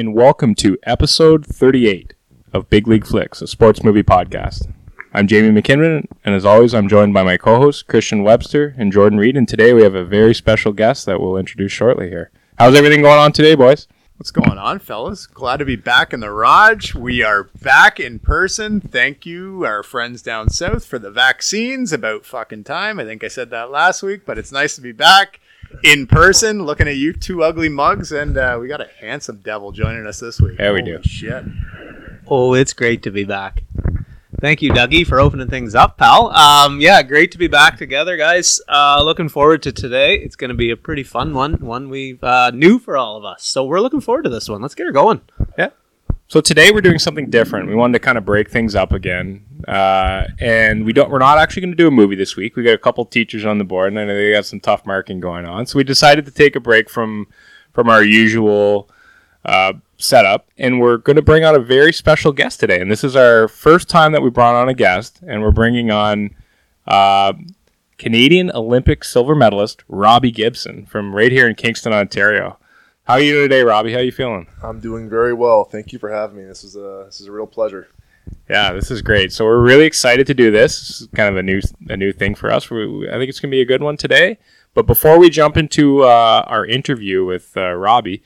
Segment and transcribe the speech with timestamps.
[0.00, 2.14] and welcome to episode 38
[2.54, 4.72] of Big League Flicks, a sports movie podcast.
[5.12, 8.92] I'm Jamie McKinnon, and as always, I'm joined by my co hosts, Christian Webster and
[8.92, 12.30] Jordan Reed, and today we have a very special guest that we'll introduce shortly here.
[12.58, 13.88] How's everything going on today, boys?
[14.16, 15.26] What's going on, fellas?
[15.26, 16.94] Glad to be back in the Raj.
[16.94, 18.80] We are back in person.
[18.80, 21.92] Thank you, our friends down south, for the vaccines.
[21.92, 22.98] About fucking time.
[22.98, 25.40] I think I said that last week, but it's nice to be back
[25.84, 29.72] in person, looking at you two ugly mugs, and uh, we got a handsome devil
[29.72, 30.58] joining us this week.
[30.58, 31.02] Yeah, we Holy do.
[31.02, 31.44] Shit.
[32.26, 33.64] Oh, it's great to be back.
[34.40, 36.28] Thank you, Dougie, for opening things up, pal.
[36.34, 38.58] Um, yeah, great to be back together, guys.
[38.68, 40.14] Uh, looking forward to today.
[40.14, 43.24] It's going to be a pretty fun one, one we've uh, new for all of
[43.24, 43.44] us.
[43.44, 44.62] So we're looking forward to this one.
[44.62, 45.20] Let's get her going.
[45.58, 45.70] Yeah.
[46.28, 47.68] So today we're doing something different.
[47.68, 51.10] We wanted to kind of break things up again, uh, and we don't.
[51.10, 52.56] We're not actually going to do a movie this week.
[52.56, 54.86] We got a couple teachers on the board, and I know they got some tough
[54.86, 55.66] marking going on.
[55.66, 57.26] So we decided to take a break from
[57.72, 58.90] from our usual
[59.44, 62.80] uh, setup, and we're going to bring on a very special guest today.
[62.80, 65.90] And this is our first time that we brought on a guest, and we're bringing
[65.90, 66.34] on
[66.86, 67.32] uh,
[67.98, 72.58] Canadian Olympic silver medalist Robbie Gibson from right here in Kingston, Ontario.
[73.04, 73.92] How are you today, Robbie?
[73.92, 74.46] How are you feeling?
[74.62, 75.64] I'm doing very well.
[75.64, 76.44] Thank you for having me.
[76.44, 77.88] This is a this is a real pleasure.
[78.48, 79.32] Yeah, this is great.
[79.32, 80.80] So we're really excited to do this.
[80.80, 82.68] This is kind of a new a new thing for us.
[82.68, 84.38] We, I think it's going to be a good one today.
[84.74, 88.22] But before we jump into uh, our interview with uh, Robbie,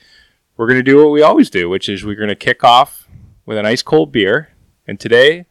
[0.57, 3.09] we're going to do what we always do, which is we're going to kick off
[3.47, 4.51] with an ice cold beer.
[4.87, 5.47] And today,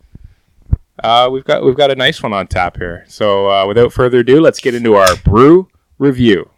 [1.03, 3.05] uh, we've got we've got a nice one on tap here.
[3.07, 6.49] So uh, without further ado, let's get into our brew review.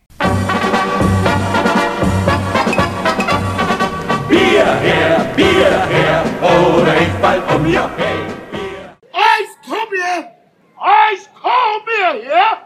[7.72, 8.94] Hey.
[9.14, 10.32] Ice cold beer!
[10.80, 12.66] Ice cold beer, yeah?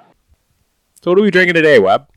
[1.01, 2.07] So what are we drinking today, Webb?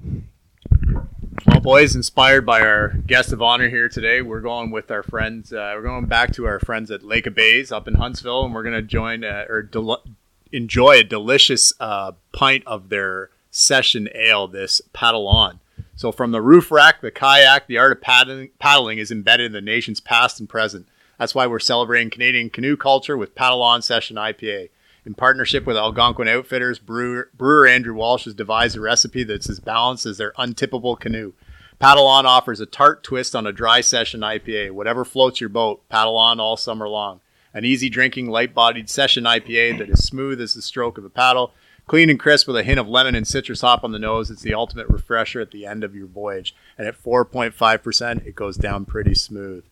[1.46, 5.52] Well, boys, inspired by our guest of honor here today, we're going with our friends.
[5.52, 8.54] Uh, we're going back to our friends at Lake of Bays up in Huntsville, and
[8.54, 10.02] we're going to join uh, or del-
[10.50, 15.60] enjoy a delicious uh, pint of their session ale, this paddle on.
[15.94, 19.52] So, from the roof rack, the kayak, the art of paddling, paddling is embedded in
[19.52, 20.88] the nation's past and present.
[21.22, 24.70] That's why we're celebrating Canadian canoe culture with Paddle On Session IPA.
[25.06, 29.60] In partnership with Algonquin Outfitters, brewer, brewer Andrew Walsh has devised a recipe that's as
[29.60, 31.32] balanced as their untippable canoe.
[31.78, 34.72] Paddle On offers a tart twist on a dry session IPA.
[34.72, 37.20] Whatever floats your boat, paddle on all summer long.
[37.54, 41.08] An easy drinking, light bodied session IPA that is smooth as the stroke of a
[41.08, 41.52] paddle,
[41.86, 44.28] clean and crisp with a hint of lemon and citrus hop on the nose.
[44.28, 46.52] It's the ultimate refresher at the end of your voyage.
[46.76, 49.62] And at 4.5%, it goes down pretty smooth.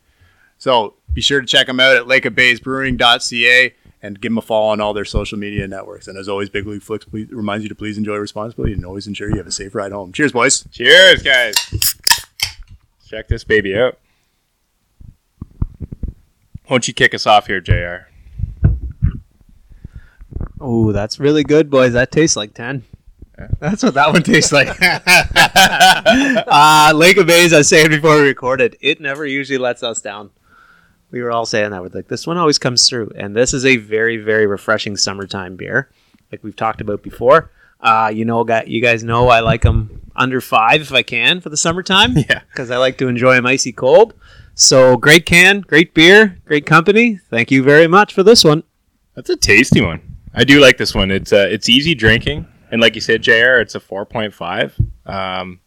[0.60, 4.81] So be sure to check them out at lakeofbaysbrewing.ca and give them a follow on
[4.81, 6.06] all their social media networks.
[6.06, 9.06] And as always, Big League Flicks please, reminds you to please enjoy responsibly and always
[9.06, 10.12] ensure you have a safe ride home.
[10.12, 10.65] Cheers, boys.
[10.70, 11.54] Cheers, guys.
[13.09, 13.99] Check this baby out.
[16.66, 18.09] Why don't you kick us off here, JR?
[20.60, 21.94] Oh, that's really good, boys.
[21.94, 22.84] That tastes like 10.
[23.60, 24.69] That's what that one tastes like.
[26.47, 30.03] uh, Lake of Bays, I was saying before we recorded, it never usually lets us
[30.03, 30.31] down.
[31.10, 31.82] We were all saying that.
[31.82, 33.12] We're like, this one always comes through.
[33.16, 35.91] And this is a very, very refreshing summertime beer,
[36.31, 37.50] like we've talked about before.
[37.81, 41.41] Uh, you know, got you guys know I like them under five if I can
[41.41, 42.15] for the summertime.
[42.28, 42.43] Yeah.
[42.50, 44.15] because I like to enjoy them icy cold.
[44.54, 47.19] So great can, great beer, great company.
[47.31, 48.62] Thank you very much for this one.
[49.15, 50.03] That's a tasty one.
[50.34, 51.10] I do like this one.
[51.10, 54.78] It's uh, it's easy drinking, and like you said, JR, it's a four point five.
[55.06, 55.60] Um,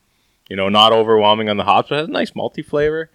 [0.50, 3.10] you know, not overwhelming on the hops, but has a nice multi flavor.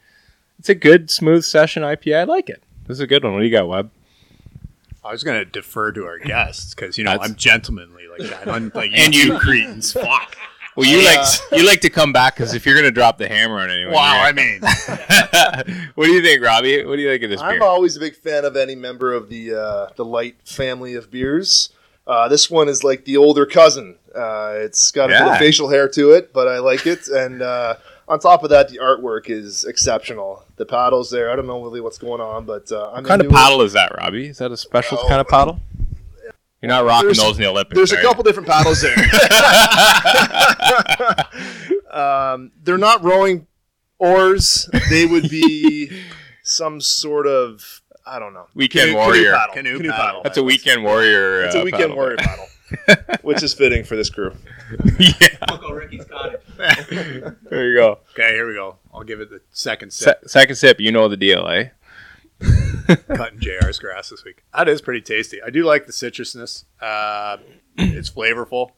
[0.59, 2.21] It's a good smooth session IPA.
[2.21, 2.63] I like it.
[2.87, 3.33] This is a good one.
[3.35, 3.91] What do you got, Webb?
[5.05, 8.29] I was going to defer to our guests because, you know, That's- I'm gentlemanly like
[8.31, 8.49] that.
[8.49, 9.93] I'm like, And you you- two cretins.
[9.95, 10.37] Fuck.
[10.77, 11.29] Well, you Uh, like
[11.61, 14.03] you like to come back because if you're gonna drop the hammer on anyone, Wow,
[14.23, 14.61] I you're- mean,
[15.97, 16.85] what do you think, Robbie?
[16.85, 17.62] What do you think of this I'm beer?
[17.65, 21.71] always a big fan of any member of the uh, the light family of beers.
[22.06, 23.97] Uh, this one is like the older cousin.
[24.15, 25.32] Uh, it's got a bit Yeah.
[25.32, 27.09] of facial hair to it, but I like it.
[27.09, 27.75] And uh,
[28.08, 30.44] on top of that, the artwork is exceptional.
[30.56, 33.22] The paddles there, I don't know really what's going on, but uh, I'm What kind
[33.22, 34.26] of paddle is that, Robbie?
[34.28, 35.60] Is that a special Oh, kind of paddle?
[36.62, 37.76] You're not rocking there's- those in the Olympics.
[37.76, 38.96] There's a are couple different paddles there.
[41.90, 43.46] um, they're not rowing
[43.99, 44.69] oars.
[44.90, 45.90] They would be
[46.43, 48.46] some sort of I don't know.
[48.55, 49.22] Weekend Canoe- warrior.
[49.25, 49.55] Canoe paddle.
[49.55, 50.05] Canoe Canoe paddle.
[50.06, 50.22] paddle.
[50.25, 51.44] That's a weekend warrior.
[51.44, 51.96] It's a uh, weekend paddle.
[51.96, 52.46] warrior paddle,
[53.23, 54.35] which is fitting for this crew.
[54.99, 55.12] yeah,
[55.49, 56.41] Uncle Ricky's cottage.
[56.56, 57.99] there you go.
[58.12, 58.76] okay, here we go.
[58.93, 60.29] I'll give it the second Se- sip.
[60.29, 61.69] second sip, you know the deal, eh?
[63.09, 64.44] Cutting JR's grass this week.
[64.56, 65.43] That is pretty tasty.
[65.43, 66.65] I do like the citrusness.
[66.81, 67.38] Uh,
[67.76, 68.70] it's flavorful.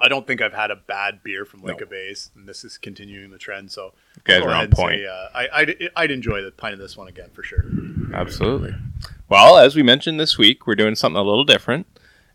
[0.00, 1.84] I don't think I've had a bad beer from Lake No.
[1.84, 3.72] of Bays, and this is continuing the trend.
[3.72, 5.00] So guys are on point.
[5.00, 7.64] say, uh, I, I'd, I'd enjoy the pint of this one again for sure.
[8.14, 8.74] Absolutely.
[9.28, 11.86] Well, as we mentioned this week, we're doing something a little different,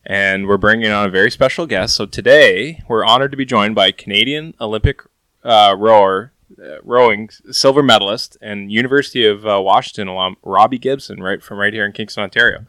[0.06, 1.96] and we're bringing on a very special guest.
[1.96, 5.02] So today, we're honored to be joined by Canadian Olympic
[5.44, 11.42] uh, rower, uh, rowing silver medalist, and University of uh, Washington alum Robbie Gibson, right
[11.42, 12.66] from right here in Kingston, Ontario.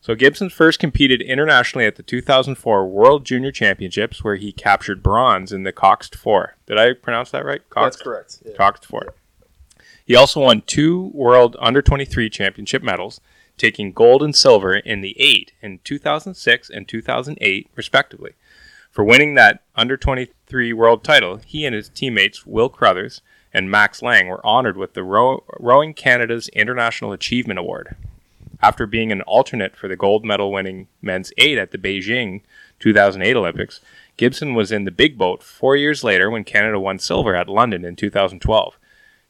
[0.00, 5.52] So Gibson first competed internationally at the 2004 World Junior Championships, where he captured bronze
[5.52, 6.56] in the Coxed Four.
[6.66, 7.62] Did I pronounce that right?
[7.74, 8.42] That's correct.
[8.44, 8.54] Yeah.
[8.54, 9.14] Coxed Four.
[10.04, 13.20] He also won two World Under 23 Championship medals,
[13.58, 18.32] taking gold and silver in the eight in 2006 and 2008, respectively.
[18.90, 23.20] For winning that Under 23 World title, he and his teammates Will Crothers
[23.52, 27.96] and Max Lang were honored with the Row- Rowing Canada's International Achievement Award.
[28.60, 32.42] After being an alternate for the gold medal winning men's eight at the Beijing
[32.80, 33.80] 2008 Olympics,
[34.16, 37.84] Gibson was in the big boat four years later when Canada won silver at London
[37.84, 38.78] in 2012.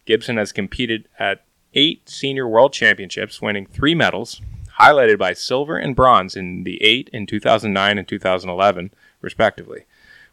[0.06, 4.40] Gibson has competed at eight senior world championships, winning three medals,
[4.78, 9.84] highlighted by silver and bronze in the eight in 2009 and 2011, respectively.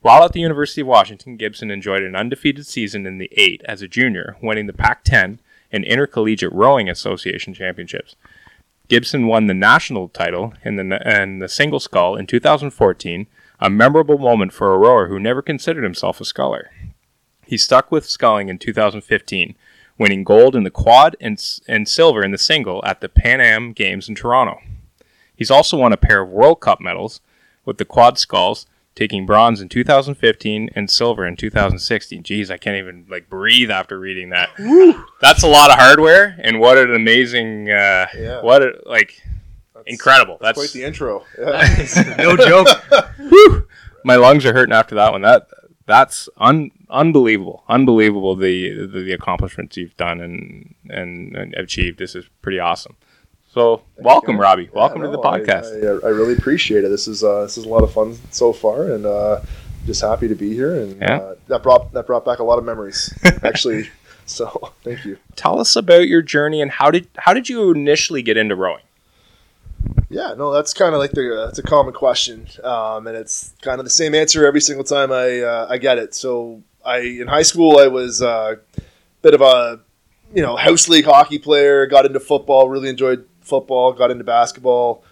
[0.01, 3.81] While at the University of Washington, Gibson enjoyed an undefeated season in the eight as
[3.81, 5.39] a junior, winning the Pac 10
[5.71, 8.15] and Intercollegiate Rowing Association championships.
[8.87, 13.25] Gibson won the national title in the, the single scull in 2014,
[13.59, 16.69] a memorable moment for a rower who never considered himself a sculler.
[17.47, 19.55] He stuck with sculling in 2015,
[19.97, 23.71] winning gold in the quad and, and silver in the single at the Pan Am
[23.73, 24.59] Games in Toronto.
[25.35, 27.21] He's also won a pair of World Cup medals
[27.65, 32.23] with the quad sculls, taking bronze in 2015 and silver in 2016.
[32.23, 34.49] Jeez, I can't even like breathe after reading that.
[35.21, 38.41] That's a lot of hardware, and what an amazing, uh, Yeah.
[38.41, 39.21] what a, like
[39.73, 40.37] That's incredible.
[40.39, 41.23] That's, Quite the intro.
[41.37, 42.15] Yeah.
[42.17, 42.67] no joke.
[44.05, 45.21] my lungs are hurting after that one.
[45.21, 45.47] That
[45.85, 51.99] that's un, unbelievable, unbelievable the, the the accomplishments you've done and, and and achieved.
[51.99, 52.95] This is pretty awesome.
[53.53, 54.69] So welcome, Robbie.
[54.73, 56.03] Welcome Yeah, to the no, I- podcast.
[56.03, 56.89] I, I, really appreciate it.
[56.89, 59.41] This is uh, this is a lot of fun so far, and uh,
[59.85, 60.75] just happy to be here.
[60.81, 61.17] And Yeah.
[61.17, 63.89] uh, that brought that brought back a lot of memories, actually.
[64.25, 65.17] so thank you.
[65.35, 68.81] Tell us about your journey and how did how did you initially get into rowing?
[70.09, 73.53] Yeah, no, that's kind of like the uh, it's a common question, um, and it's
[73.61, 76.13] kind of the same answer every single time I uh, I get it.
[76.13, 78.59] So I in high school I was a
[79.21, 79.81] bit of a
[80.33, 81.85] you know house league hockey player.
[81.87, 83.93] Got into football, really enjoyed football.
[83.93, 85.03] Got into basketball.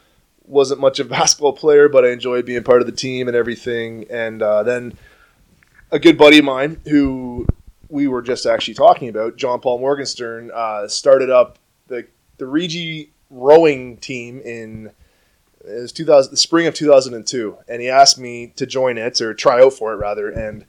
[0.45, 3.35] Wasn't much of a basketball player, but I enjoyed being part of the team and
[3.35, 4.05] everything.
[4.09, 4.93] And uh, then
[5.91, 7.47] a good buddy of mine who
[7.89, 13.11] we were just actually talking about, John Paul Morgenstern, uh, started up the the Regi
[13.29, 14.91] rowing team in
[15.65, 19.33] it was 2000 the spring of 2002 and he asked me to join it or
[19.33, 20.65] try out for it rather and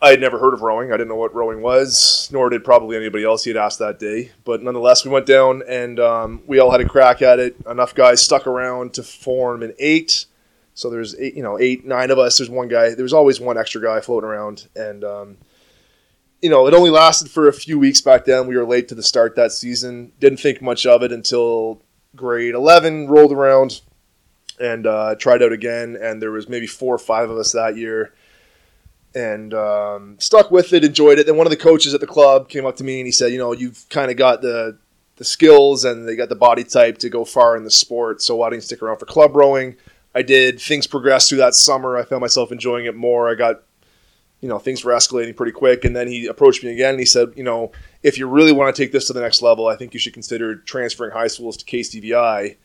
[0.00, 0.92] I had never heard of rowing.
[0.92, 3.98] I didn't know what rowing was, nor did probably anybody else he had asked that
[3.98, 4.30] day.
[4.44, 7.56] But nonetheless, we went down and um, we all had a crack at it.
[7.68, 10.26] Enough guys stuck around to form an eight.
[10.74, 12.38] So there's eight, you know, eight, nine of us.
[12.38, 12.94] There's one guy.
[12.94, 15.36] There was always one extra guy floating around, and um,
[16.40, 18.46] you know, it only lasted for a few weeks back then.
[18.46, 20.12] We were late to the start that season.
[20.20, 21.82] Didn't think much of it until
[22.14, 23.80] grade 11 rolled around
[24.60, 25.98] and uh, tried out again.
[26.00, 28.12] And there was maybe four or five of us that year
[29.14, 31.26] and um, stuck with it, enjoyed it.
[31.26, 33.32] Then one of the coaches at the club came up to me and he said,
[33.32, 34.78] you know, you've kind of got the
[35.16, 38.22] the skills and they got the body type to go far in the sport.
[38.22, 39.76] So why don't you stick around for club rowing?
[40.14, 40.60] I did.
[40.60, 41.96] Things progressed through that summer.
[41.96, 43.28] I found myself enjoying it more.
[43.28, 43.62] I got,
[44.40, 45.84] you know, things were escalating pretty quick.
[45.84, 47.72] And then he approached me again and he said, you know,
[48.04, 50.14] if you really want to take this to the next level, I think you should
[50.14, 52.56] consider transferring high schools to KCVI.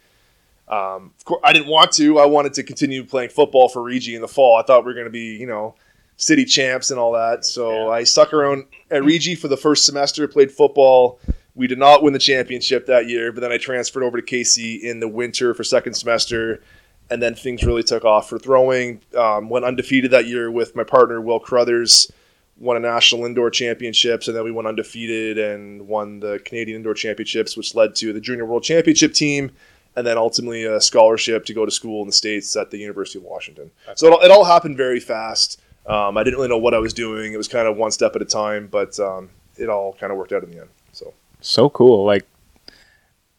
[0.67, 2.19] Um, of course, I didn't want to.
[2.19, 4.57] I wanted to continue playing football for Regi in the fall.
[4.57, 5.75] I thought we were going to be, you know,
[6.17, 7.46] city champs and all that.
[7.46, 11.20] So I stuck around at Regi for the first semester, played football.
[11.55, 14.82] We did not win the championship that year, but then I transferred over to KC
[14.82, 16.63] in the winter for second semester,
[17.12, 19.01] and then things really took off for throwing.
[19.15, 22.12] Um, went undefeated that year with my partner Will Crothers.
[22.58, 26.93] Won a national indoor championships, and then we went undefeated and won the Canadian indoor
[26.93, 29.51] championships, which led to the junior world championship team,
[29.96, 33.20] and then ultimately a scholarship to go to school in the states at the University
[33.20, 33.72] of Washington.
[33.96, 35.60] So it all, it all happened very fast.
[35.86, 37.34] Um, I didn't really know what I was doing.
[37.34, 40.18] It was kind of one step at a time, but um, it all kind of
[40.18, 40.70] worked out in the end.
[40.92, 42.06] So So cool.
[42.06, 42.25] Like,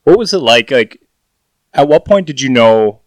[0.05, 0.71] what was it like?
[0.71, 1.01] Like,
[1.73, 3.01] at what point did you know?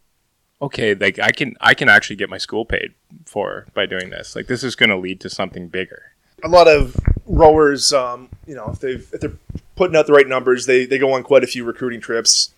[0.60, 4.36] Okay, like I can I can actually get my school paid for by doing this.
[4.36, 6.14] Like, this is going to lead to something bigger.
[6.44, 6.96] a lot of
[7.28, 9.38] rowers, um, you know, if they've if they're
[9.76, 12.54] putting out the right numbers, they they go on quite a few recruiting trips.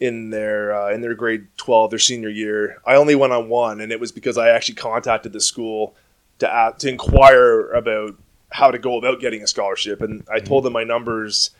[0.00, 2.78] In their uh, in their grade twelve, their senior year.
[2.86, 5.94] I only went on one, and it was because I actually contacted the school
[6.38, 8.16] to a to inquire about
[8.50, 11.50] how to go about getting a scholarship, and I told them my numbers.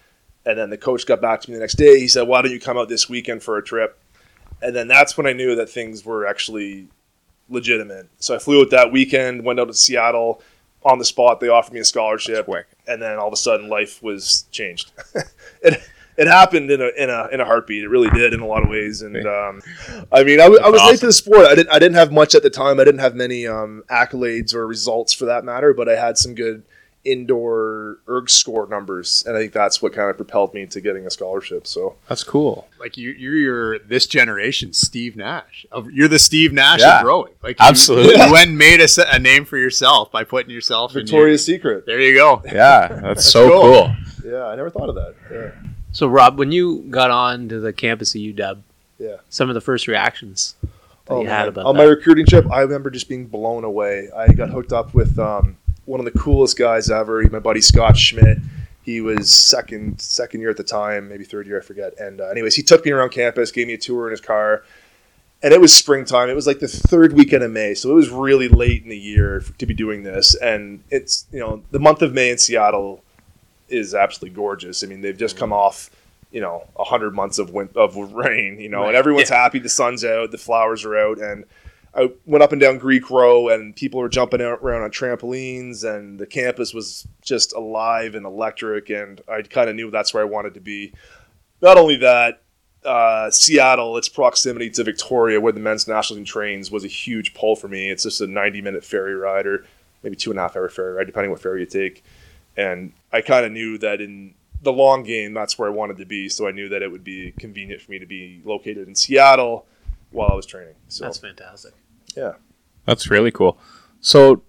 [0.45, 1.99] And then the coach got back to me the next day.
[1.99, 3.99] He said, "Why don't you come out this weekend for a trip?"
[4.63, 6.87] And then that's when I knew that things were actually
[7.49, 8.09] legitimate.
[8.19, 10.41] So I flew out that weekend, went out to Seattle
[10.85, 11.41] on the spot.
[11.41, 12.67] They offered me a scholarship, quick.
[12.87, 14.93] and then all of a sudden life was changed.
[15.63, 15.83] it
[16.17, 17.85] it happened in a in a in a heartbeat.
[17.85, 19.03] It really did in a lot of ways.
[19.03, 19.61] And um,
[20.13, 21.47] I mean, I, w- I was late to the sport.
[21.47, 22.81] I didn't I didn't have much at the time.
[22.81, 26.35] I didn't have many um, accolades or results for that matter, but I had some
[26.35, 26.63] good
[27.05, 31.07] indoor erg score numbers, and I think that's what kind of propelled me to getting
[31.07, 31.67] a scholarship.
[31.67, 32.69] So That's cool.
[32.81, 35.67] Like you, you're your this generation Steve Nash.
[35.93, 37.01] You're the Steve Nash Yeah.
[37.01, 37.33] of rowing.
[37.43, 38.21] Like Absolutely.
[38.21, 41.45] you, went and made a, a name for yourself by putting yourself in your- Victoria's
[41.45, 41.87] Secret.
[41.87, 42.43] There you go.
[42.45, 43.61] Yeah, that's, so cool.
[43.63, 43.97] cool.
[44.33, 45.15] Yeah, I never thought of that.
[45.31, 45.71] Yeah.
[45.97, 48.59] So, Rob, when you got on to the campus of UW,
[48.99, 49.17] Yeah.
[49.31, 50.55] some of the first reactions
[51.07, 51.49] that you had man.
[51.49, 51.83] about on that.
[51.85, 54.11] my recruiting trip, I remember just being blown away.
[54.15, 57.23] I got hooked up with um, one of the coolest guys ever.
[57.31, 58.37] My buddy Scott Schmidt.
[58.83, 61.99] He was second second year at the time, maybe third year, I forget.
[61.99, 64.65] And uh, anyways, he took me around campus, gave me a tour in his car,
[65.43, 66.29] and it was springtime.
[66.29, 68.99] It was like the third weekend of May, so it was really late in the
[68.99, 70.35] year to be doing this.
[70.35, 73.03] And it's you know the month of May in Seattle
[73.69, 74.83] is absolutely gorgeous.
[74.83, 75.91] I mean, they've just come off
[76.33, 79.59] you know a hundred months of win- of rain, you know, and everyone's happy.
[79.59, 81.45] The sun's out, the flowers are out, and
[81.95, 86.19] I went up and down Greek Row, and people were jumping around on trampolines, and
[86.19, 90.27] the campus was just alive and electric, and I kind of knew that's where I
[90.27, 90.93] wanted to be.
[91.63, 92.43] Not only that,
[92.85, 97.33] uh, Seattle, its proximity to Victoria, where the men's national team trains, was a huge
[97.33, 97.89] pull for me.
[97.89, 99.65] It's just a 90 minute ferry ride, or
[100.03, 102.05] maybe two and a half hour ferry ride, depending what ferry you take.
[102.57, 106.07] And I kind of knew that in the long game, that's where I wanted to
[106.07, 106.29] be.
[106.29, 109.67] So I knew that it would be convenient for me to be located in Seattle
[110.11, 110.75] while I was training.
[110.89, 111.75] So That's fantastic.
[112.17, 112.35] yeah.
[112.87, 113.59] That's really cool.
[114.01, 114.43] So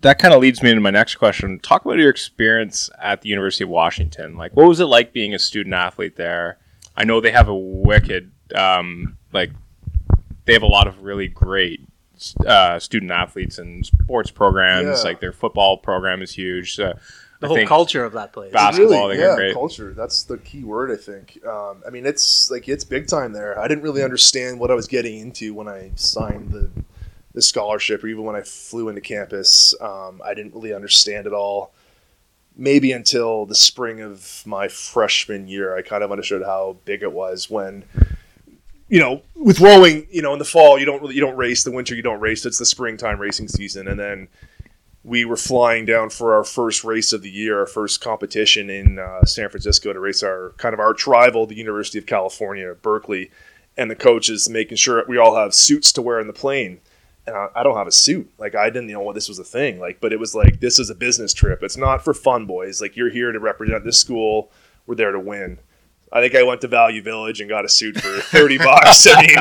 [0.00, 1.58] that kind of leads me into my next question.
[1.60, 4.36] Talk about your experience at the University of Washington.
[4.36, 6.58] Like, what was it like being a student athlete there?
[6.96, 9.50] I know they have a wicked, um, like,
[10.46, 11.86] they have a lot of really great
[12.46, 14.98] uh, student athletes and sports programs.
[14.98, 15.04] Yeah.
[15.04, 16.78] Like their football program is huge.
[16.80, 16.94] Uh,
[17.40, 18.52] The I whole culture of that place.
[18.52, 19.52] Basketball, really, yeah, great.
[19.52, 19.92] culture.
[19.92, 21.44] That's the key word, I think.
[21.44, 23.58] Um, I mean, it's like it's big time there.
[23.58, 26.70] I didn't really understand what I was getting into when I signed the
[27.34, 29.74] the scholarship, or even when I flew into campus.
[29.82, 31.72] Um, I didn't really understand it all.
[32.56, 37.12] Maybe until the spring of my freshman year, I kind of understood how big it
[37.12, 37.84] was when.
[38.88, 41.64] You know, with rowing, you know, in the fall you don't really you don't race.
[41.64, 42.46] The winter you don't race.
[42.46, 44.28] It's the springtime racing season, and then
[45.06, 48.98] we were flying down for our first race of the year, our first competition in
[48.98, 53.30] uh, San Francisco to race our kind of arch rival, the University of California, Berkeley,
[53.76, 56.80] and the coach is making sure we all have suits to wear in the plane.
[57.24, 58.28] And I, I don't have a suit.
[58.36, 59.78] Like I didn't know what this was a thing.
[59.78, 61.62] Like, but it was like this is a business trip.
[61.62, 62.80] It's not for fun, boys.
[62.80, 64.50] Like you're here to represent this school.
[64.88, 65.60] We're there to win.
[66.12, 69.06] I think I went to Value Village and got a suit for thirty bucks.
[69.08, 69.36] I mean,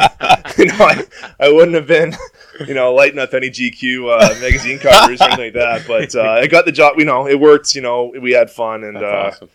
[0.58, 1.04] you know, I,
[1.40, 2.16] I wouldn't have been,
[2.68, 5.86] you know, lighting up any GQ uh, magazine covers or anything like that.
[5.88, 6.98] But uh, I got the job.
[6.98, 7.76] You know, it worked.
[7.76, 9.50] You know, we had fun and That's uh, awesome.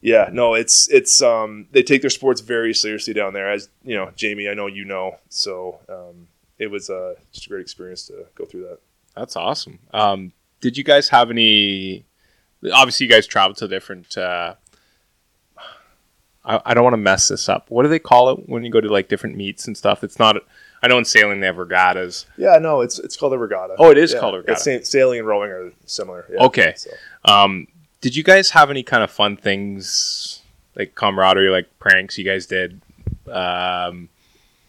[0.00, 3.50] yeah, no, it's it's um they take their sports very seriously down there.
[3.50, 5.18] As you know, Jamie, I know you know.
[5.28, 8.78] So um, it was uh, just a great experience to go through that.
[9.16, 9.78] That's awesome.
[9.92, 12.04] Um, did you guys have any?
[12.72, 14.16] Obviously, you guys traveled to different.
[14.16, 14.54] Uh,
[16.44, 17.70] I, I don't want to mess this up.
[17.70, 20.04] What do they call it when you go to like different meets and stuff?
[20.04, 20.36] It's not.
[20.82, 22.26] I know in sailing they have regattas.
[22.36, 23.74] Yeah, no, it's it's called a regatta.
[23.78, 24.70] Oh, it is Yeah, called a regatta.
[24.76, 26.26] It's sailing and rowing are similar.
[26.30, 26.74] Yeah, Okay.
[26.76, 26.90] so.
[27.24, 27.66] Um,
[28.00, 30.40] did you guys have any kind of fun things
[30.74, 32.80] like camaraderie, like pranks you guys did?
[33.30, 34.08] Um,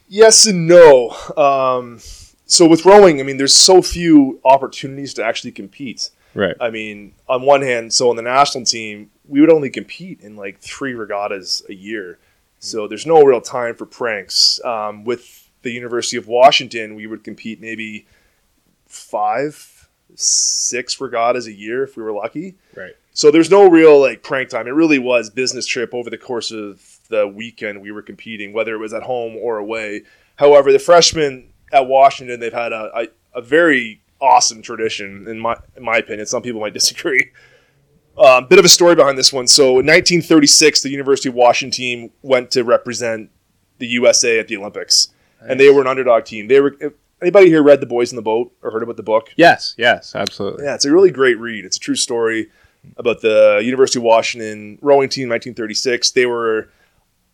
[0.10, 1.12] Yes and no.
[1.38, 2.00] Um,
[2.46, 6.10] so with rowing, I mean, there's so few opportunities to actually compete.
[6.34, 6.56] right.
[6.60, 10.36] I mean, on one hand, so on the national team, we would only compete in
[10.36, 12.20] like three regattas a year.
[12.60, 14.60] So there's no real time for pranks.
[14.66, 18.06] Um, with the University of Washington, we would compete maybe
[18.88, 22.56] five, six regattas a year if we were lucky.
[22.76, 22.94] Right.
[23.14, 24.68] So there's no real like prank time.
[24.68, 28.74] It really was business trip over the course of the weekend we were competing, whether
[28.74, 30.04] it was at home or away.
[30.38, 35.58] However, the freshmen at Washington, they've had a, a, a very awesome tradition, in my
[35.76, 36.26] in my opinion.
[36.26, 37.32] Some people might disagree.
[38.18, 39.48] Um, bit of a story behind this one.
[39.48, 43.30] So in 1936, the University of Washington team went to represent
[43.78, 45.10] the USA at the Olympics,
[45.42, 46.48] and they were an underdog team.
[46.48, 46.76] They were.
[47.22, 49.32] Anybody here read The Boys in the Boat or heard about the book?
[49.36, 49.76] Yes.
[49.78, 50.16] Yes.
[50.16, 50.66] Absolutely.
[50.66, 51.66] Yeah, it's a really great read.
[51.66, 52.50] It's a true story
[52.98, 56.12] about the University of Washington rowing team, 1936.
[56.12, 56.72] They were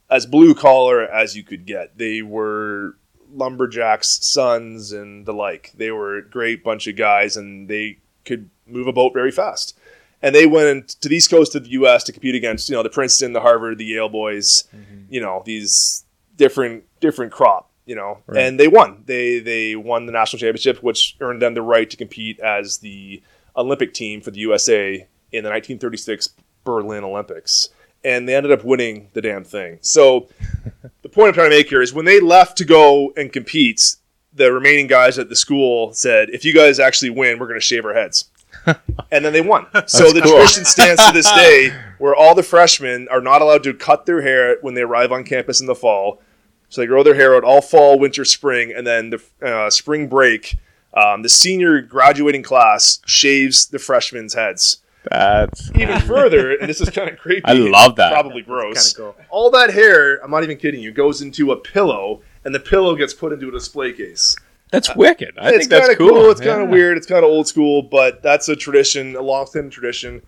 [0.09, 1.97] as blue collar as you could get.
[1.97, 2.97] They were
[3.31, 5.71] lumberjacks' sons and the like.
[5.73, 9.77] They were a great bunch of guys, and they could move a boat very fast.
[10.21, 12.03] And they went to the east coast of the U.S.
[12.05, 14.65] to compete against, you know, the Princeton, the Harvard, the Yale boys.
[14.75, 15.13] Mm-hmm.
[15.13, 16.03] You know, these
[16.35, 17.71] different different crop.
[17.87, 18.43] You know, Right.
[18.43, 19.01] and they won.
[19.05, 23.23] They they won the national championship, which earned them the right to compete as the
[23.55, 26.29] Olympic team for the USA in the 1936
[26.63, 27.69] Berlin Olympics.
[28.03, 29.79] And they ended up winning the damn thing.
[29.81, 30.27] So
[31.01, 33.95] the point I'm trying to make here is when they left to go and compete,
[34.33, 37.65] the remaining guys at the school said, if you guys actually win, we're going to
[37.65, 38.29] shave our heads.
[39.11, 39.65] and then they won.
[39.87, 40.33] So the cool.
[40.33, 44.21] tradition stands to this day where all the freshmen are not allowed to cut their
[44.21, 46.21] hair when they arrive on campus in the fall.
[46.69, 50.07] So they grow their hair out all fall, winter, spring, and then the uh, spring
[50.07, 50.57] break,
[50.93, 54.79] um, the senior graduating class shaves the freshmen's heads.
[55.09, 57.45] That's Even further, and this is kind of creepy.
[57.45, 58.11] I love that.
[58.11, 58.93] Probably gross.
[58.93, 59.15] cool.
[59.29, 62.95] All that hair, I'm not even kidding you, goes into a pillow, and the pillow
[62.95, 64.35] gets put into a display case.
[64.69, 65.37] that's wicked.
[65.39, 66.29] I it's think that's kind of cool.
[66.29, 66.97] It's kind of weird.
[66.97, 70.21] It's kind of old school, but that's a tradition, a long-standing tradition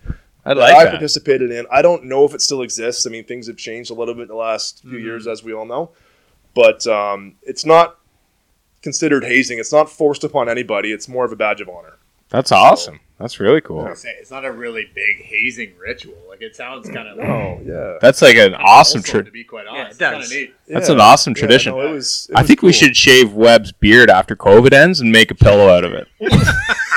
[0.46, 0.90] I that like I that.
[0.92, 1.66] participated in.
[1.70, 3.06] I don't know if it still exists.
[3.06, 5.04] I mean, things have changed a little bit in the last few Mm-hmm.
[5.04, 5.90] years, as we all know.
[6.54, 7.98] But um, it's not
[8.82, 9.58] considered hazing.
[9.58, 10.92] It's not forced upon anybody.
[10.92, 11.98] It's more of a badge of honor.
[12.30, 13.00] That's awesome.
[13.18, 13.80] That's really cool.
[13.80, 16.14] I was say, it's not a really big hazing ritual.
[16.28, 19.24] Like it sounds kind of Oh yeah, That's like an awesome tradition.
[19.24, 19.32] to tradition.
[19.32, 19.86] be quite Yeah, honest.
[19.88, 20.30] it it's kind does.
[20.30, 20.54] of neat.
[20.68, 20.94] That's Yeah.
[20.94, 21.72] an awesome Yeah, tradition.
[21.74, 25.00] no, it was, it I was think we should shave Webb's beard after COVID ends
[25.00, 26.08] and make a pillow out of it.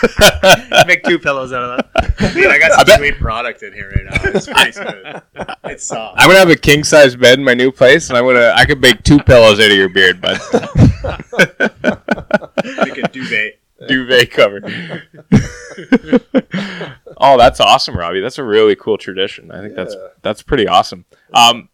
[0.88, 2.17] Make two pillows out of that.
[2.33, 4.31] Dude, I got I some bet- sweet product in here right now.
[4.31, 5.22] It's pretty smooth.
[5.65, 6.19] It's soft.
[6.19, 8.65] I'm gonna have a king size bed in my new place, and I'm gonna I
[8.65, 10.39] could make two pillows out of your beard, bud.
[12.63, 13.60] Make a duvet.
[13.88, 14.62] Duvet cover.
[17.17, 18.22] oh, that's awesome, Robbie.
[18.22, 19.51] That's a really cool tradition.
[19.51, 20.08] I think that's Yeah.
[20.21, 21.06] that's pretty awesome.
[21.34, 21.69] Um,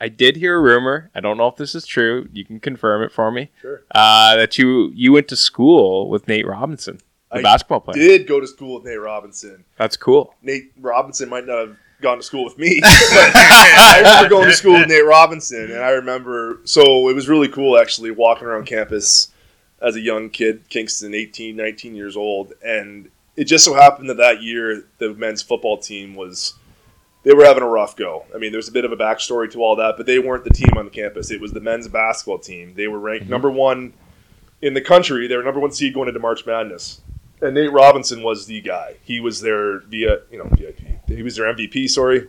[0.00, 1.10] I did hear a rumor.
[1.14, 2.28] I don't know if this is true.
[2.32, 3.50] You can confirm it for me.
[3.62, 3.82] Sure.
[3.94, 7.94] Uh, that you you went to school with Nate Robinson, the I basketball player.
[7.94, 9.64] did go to school with Nate Robinson.
[9.76, 10.34] That's cool.
[10.42, 14.54] Nate Robinson might not have gone to school with me, but I remember going to
[14.54, 18.66] school with Nate Robinson, and I remember so it was really cool actually walking around
[18.66, 19.32] campus
[19.80, 24.16] as a young kid, Kingston, 18, 19 years old, and it just so happened that
[24.16, 26.54] that year the men's football team was
[27.22, 28.24] they were having a rough go.
[28.34, 30.50] I mean, there's a bit of a backstory to all that, but they weren't the
[30.50, 31.30] team on the campus.
[31.30, 32.74] It was the men's basketball team.
[32.74, 33.32] They were ranked mm-hmm.
[33.32, 33.94] number one
[34.62, 35.26] in the country.
[35.26, 37.00] They were number one seed going into March Madness.
[37.42, 38.94] And Nate Robinson was the guy.
[39.04, 40.80] He was their via you know VIP.
[41.08, 41.88] He was their MVP.
[41.90, 42.28] Sorry,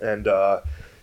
[0.00, 0.60] and uh,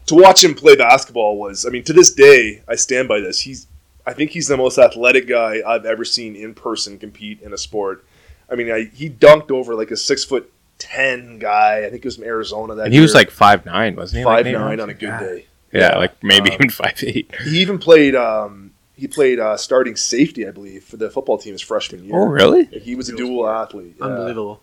[0.07, 1.65] to watch him play basketball was.
[1.65, 3.41] I mean, to this day, I stand by this.
[3.41, 3.67] He's.
[4.05, 7.57] I think he's the most athletic guy I've ever seen in person compete in a
[7.57, 8.03] sport.
[8.51, 11.85] I mean, I, he dunked over like a six foot ten guy.
[11.85, 12.75] I think he was from Arizona.
[12.75, 14.23] That And he was like five nine, wasn't he?
[14.25, 15.19] Five Nate nine on a good Yeah.
[15.21, 15.45] day.
[15.71, 17.33] Yeah, like maybe Um, even five eight.
[17.45, 18.13] He even played.
[18.13, 22.15] Um, he played uh, starting safety, I believe, for the football team his freshman year.
[22.15, 22.65] Oh, really?
[22.65, 23.95] He was a dual athlete.
[23.99, 24.05] yeah.
[24.05, 24.61] Unbelievable.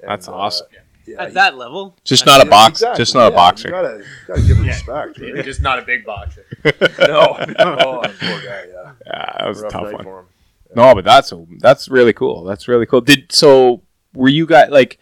[0.00, 0.66] And, That's uh, awesome.
[1.06, 2.72] yeah, At he- that level, Just I not a box.
[2.80, 3.68] exactly, Just not a boxer.
[3.68, 4.70] You gotta, gotta give him Yeah.
[4.72, 5.44] respect, right?
[5.44, 6.44] just not a big boxer.
[6.64, 8.64] no, oh, poor guy.
[8.72, 10.02] Yeah, Yeah, that was a rough tough one.
[10.04, 10.26] for him.
[10.74, 12.44] No, but that's that's really cool.
[12.44, 13.02] That's really cool.
[13.02, 13.82] Did so?
[14.14, 14.98] Were you guys like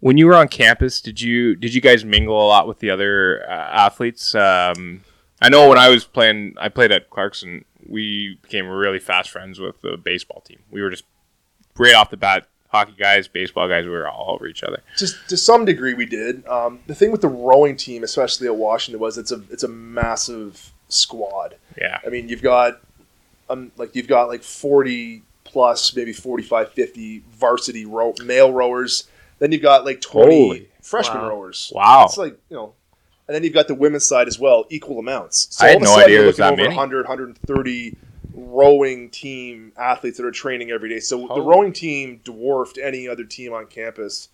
[0.00, 1.00] when you were on campus?
[1.00, 4.34] Did you did you guys mingle a lot with the other uh, athletes?
[4.34, 5.02] Um,
[5.40, 7.64] I know when I was playing, I played at Clarkson.
[7.92, 10.60] We became really fast friends with the baseball team.
[10.70, 11.04] We were just
[11.78, 13.84] right off the bat, hockey guys, baseball guys.
[13.84, 14.80] We were all over each other.
[14.96, 16.46] Just to some degree, we did.
[16.46, 19.68] Um, the thing with the rowing team, especially at Washington, was it's a it's a
[19.68, 21.56] massive squad.
[21.78, 22.80] Yeah, I mean, you've got
[23.50, 29.08] um, like you've got like 40 plus, maybe 45, 50 varsity row, male rowers.
[29.38, 30.68] Then you've got like 20 Holy.
[30.80, 31.28] freshman Wow.
[31.28, 31.70] rowers.
[31.74, 32.04] Wow.
[32.06, 32.74] It's like, you know,
[33.32, 35.48] and then you've got the women's side as well, equal amounts.
[35.56, 36.68] So I had all of a no sudden idea you're looking that over many.
[36.68, 37.96] 100, 130
[38.34, 41.00] rowing team athletes that are training every day.
[41.00, 44.28] So the rowing team dwarfed any other team on campus.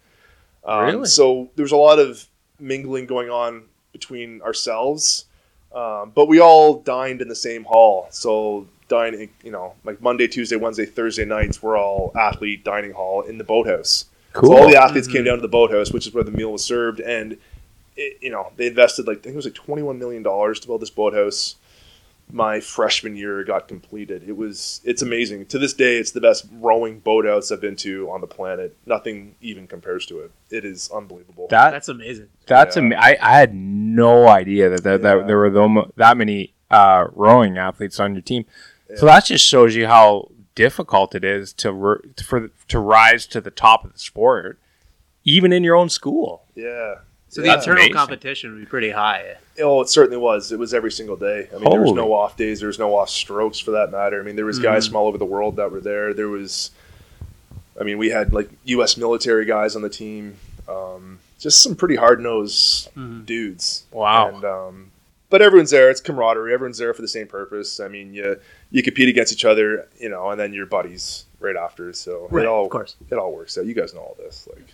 [0.64, 1.06] Um, Really?
[1.06, 2.26] So there's a lot of
[2.58, 5.26] mingling going on between ourselves,
[5.72, 8.08] um, but we all dined in the same hall.
[8.10, 13.22] So dining, you know, like Monday, Tuesday, Wednesday, Thursday nights, we're all athlete dining hall
[13.22, 14.06] in the boathouse.
[14.32, 14.56] cool.
[14.56, 16.64] So all the athletes came down to the boathouse, which is where the meal was
[16.64, 17.38] served, and
[17.98, 20.60] it, you know they invested like I think it was like twenty one million dollars
[20.60, 21.56] to build this boathouse.
[22.30, 24.22] My freshman year got completed.
[24.28, 25.46] It was it's amazing.
[25.46, 28.76] To this day, it's the best rowing boathouse I've been to on the planet.
[28.84, 30.30] Nothing even compares to it.
[30.50, 31.46] It is unbelievable.
[31.48, 32.28] that that's amazing.
[32.46, 32.82] That's Yeah.
[32.82, 35.14] ama- I, I had no idea that that, Yeah.
[35.16, 38.44] that there were tho- that many uh, rowing athletes on your team.
[38.96, 43.40] So that just shows you how difficult it is to r- for to rise to
[43.40, 44.58] the top of the sport,
[45.24, 46.42] even in your own school.
[46.54, 46.96] yeah,
[47.30, 47.52] So Yeah.
[47.52, 47.94] the internal amazing.
[47.94, 49.36] competition would be pretty high.
[49.60, 50.50] Oh, it certainly was.
[50.52, 51.48] It was every single day.
[51.54, 52.60] I mean, there was no off days.
[52.60, 54.20] There was no off strokes for that matter.
[54.20, 56.14] I mean, there was guys from all over the world that were there.
[56.14, 56.70] There was,
[57.80, 58.96] I mean, we had like U.S.
[58.96, 60.36] military guys on the team.
[60.68, 62.88] Um, just some pretty hard nosed
[63.26, 63.84] dudes.
[63.92, 64.28] Wow.
[64.28, 64.90] And um,
[65.30, 65.90] but everyone's there.
[65.90, 66.54] It's camaraderie.
[66.54, 67.78] Everyone's there for the same purpose.
[67.80, 68.38] I mean, you
[68.70, 71.92] you compete against each other, you know, and then you're buddies right after.
[71.92, 72.96] So Right, it all of course.
[73.10, 73.66] it all works out.
[73.66, 74.48] You guys know all this.
[74.54, 74.66] Like,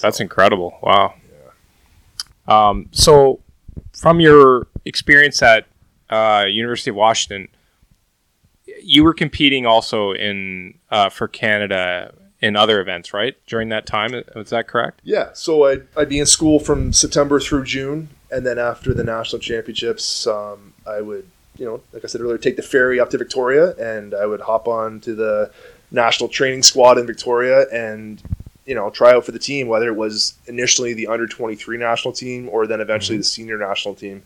[0.00, 0.76] That's incredible.
[0.82, 1.14] Wow.
[2.48, 3.40] Um, so,
[3.92, 5.66] from your experience at
[6.10, 7.48] uh, University of Washington,
[8.82, 13.36] you were competing also in uh, for Canada in other events, right?
[13.46, 15.00] During that time, was that correct?
[15.04, 19.04] Yeah, so I'd, I'd be in school from September through June, and then after the
[19.04, 23.10] national championships, um, I would, you know, like I said earlier, take the ferry up
[23.10, 25.50] to Victoria, and I would hop on to the
[25.90, 28.22] national training squad in Victoria, and
[28.68, 31.78] you know, try out for the team, whether it was initially the under twenty three
[31.78, 34.22] national team or then eventually the senior national team.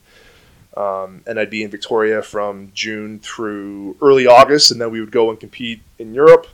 [0.77, 5.11] Um, and I'd be in Victoria from June through early August, and then we would
[5.11, 6.47] go and compete in Europe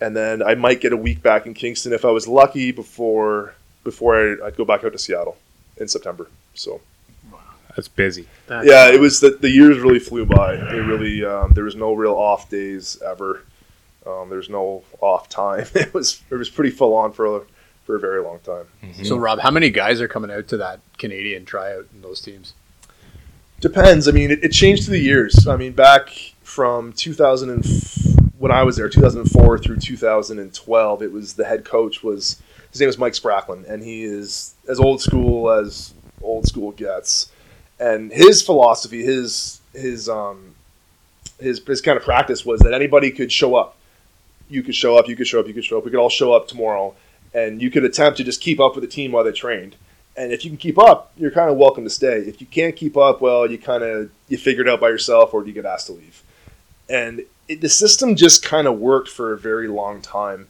[0.00, 3.54] and then I might get a week back in Kingston if I was lucky before
[3.84, 5.36] before I'd, I'd go back out to Seattle
[5.76, 6.28] in September.
[6.54, 6.80] So
[7.74, 8.26] That's busy.
[8.46, 10.54] That's yeah, it was the, the years really flew by.
[10.54, 13.42] It really um, there was no real off days ever.
[14.06, 15.66] Um, there was no off time.
[15.74, 17.40] It was it was pretty full on for a,
[17.84, 18.66] for a very long time.
[19.04, 22.54] So, Rob, how many guys are coming out to that Canadian tryout in those teams?
[23.60, 24.06] Depends.
[24.06, 25.46] I mean, it, it changed through the years.
[25.48, 26.10] I mean, back
[26.42, 27.98] from 2000 and f-
[28.38, 32.40] when I was there, 2004 through 2012, it was the head coach was
[32.70, 37.30] his name was Mike Spracklen, and he is as old school as old school gets.
[37.80, 40.54] And his philosophy, his his um
[41.40, 43.76] his his kind of practice was that anybody could show up.
[44.48, 45.08] You could show up.
[45.08, 45.46] You could show up.
[45.46, 45.84] You could show up.
[45.84, 46.94] We could all show up tomorrow,
[47.34, 49.76] and you could attempt to just keep up with the team while they trained.
[50.16, 52.20] And if you can keep up, you're kind of welcome to stay.
[52.20, 55.34] If you can't keep up, well, you kind of you figure it out by yourself,
[55.34, 56.22] or you get asked to leave.
[56.88, 60.48] And it, the system just kind of worked for a very long time,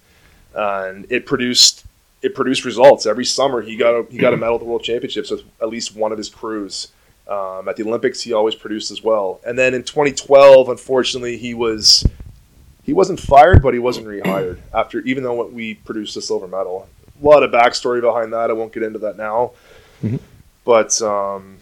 [0.55, 1.85] and it produced
[2.23, 3.63] it produced results every summer.
[3.63, 6.13] He got a, he got a medal at the World Championships with at least one
[6.13, 6.89] of his crews.
[7.29, 9.41] Um, at the Olympics, he always produced as well.
[9.45, 12.07] And then in 2012, unfortunately, he was
[12.87, 16.89] he wasn't fired, but he wasn't rehired after even though we produced a silver medal.
[17.21, 18.49] A lot of backstory behind that.
[18.49, 19.53] I won't get into that now.
[20.65, 21.59] But um,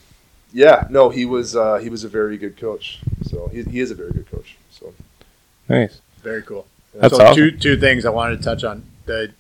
[0.53, 3.01] yeah, no, he was uh, he was a very good coach.
[3.23, 4.57] So he, he is a very good coach.
[4.71, 4.93] So
[5.69, 6.01] Nice.
[6.23, 6.67] Very cool.
[6.95, 7.35] That's so awesome.
[7.35, 9.33] two two things I wanted to touch on the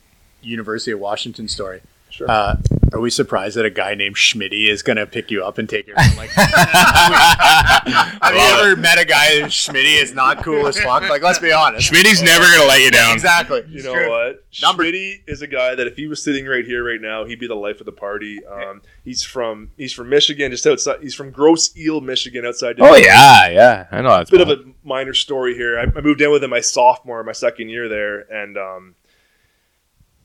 [0.42, 1.80] University of Washington story.
[2.14, 2.30] Sure.
[2.30, 2.54] Uh,
[2.92, 5.68] are we surprised that a guy named Schmitty is going to pick you up and
[5.68, 6.16] take you around?
[6.16, 11.02] Like, have you ever met a guy who's Schmitty is not cool as fuck?
[11.08, 11.90] Like, let's be honest.
[11.90, 13.14] Schmitty's never gonna let you down.
[13.14, 13.64] Exactly.
[13.68, 14.44] You know what?
[14.62, 17.40] Number- Schmitty is a guy that if he was sitting right here right now, he'd
[17.40, 18.44] be the life of the party.
[18.46, 20.98] Um, he's from he's from Michigan, just outside.
[21.02, 22.76] He's from Grosse Ile, Michigan, outside.
[22.78, 23.02] Oh Detroit.
[23.04, 23.86] yeah, yeah.
[23.90, 25.80] I know It's a bit of a minor story here.
[25.80, 28.94] I, I moved in with him my sophomore, my second year there, and um,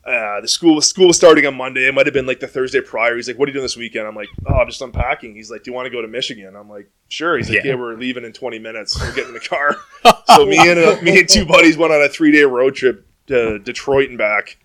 [0.10, 1.88] uh, the school school was starting on Monday.
[1.88, 3.16] It might have been like the Thursday prior.
[3.16, 5.52] He's like, "What are you doing this weekend?" I'm like, "Oh, I'm just unpacking." He's
[5.52, 7.72] like, "Do you want to go to Michigan?" I'm like, "Sure." He's like, Yeah.
[7.72, 9.00] "Yeah, we're leaving in 20 minutes.
[9.00, 9.78] We're getting in the car."
[10.36, 13.06] so me and uh, me and two buddies went on a three day road trip
[13.28, 14.58] to Detroit and back.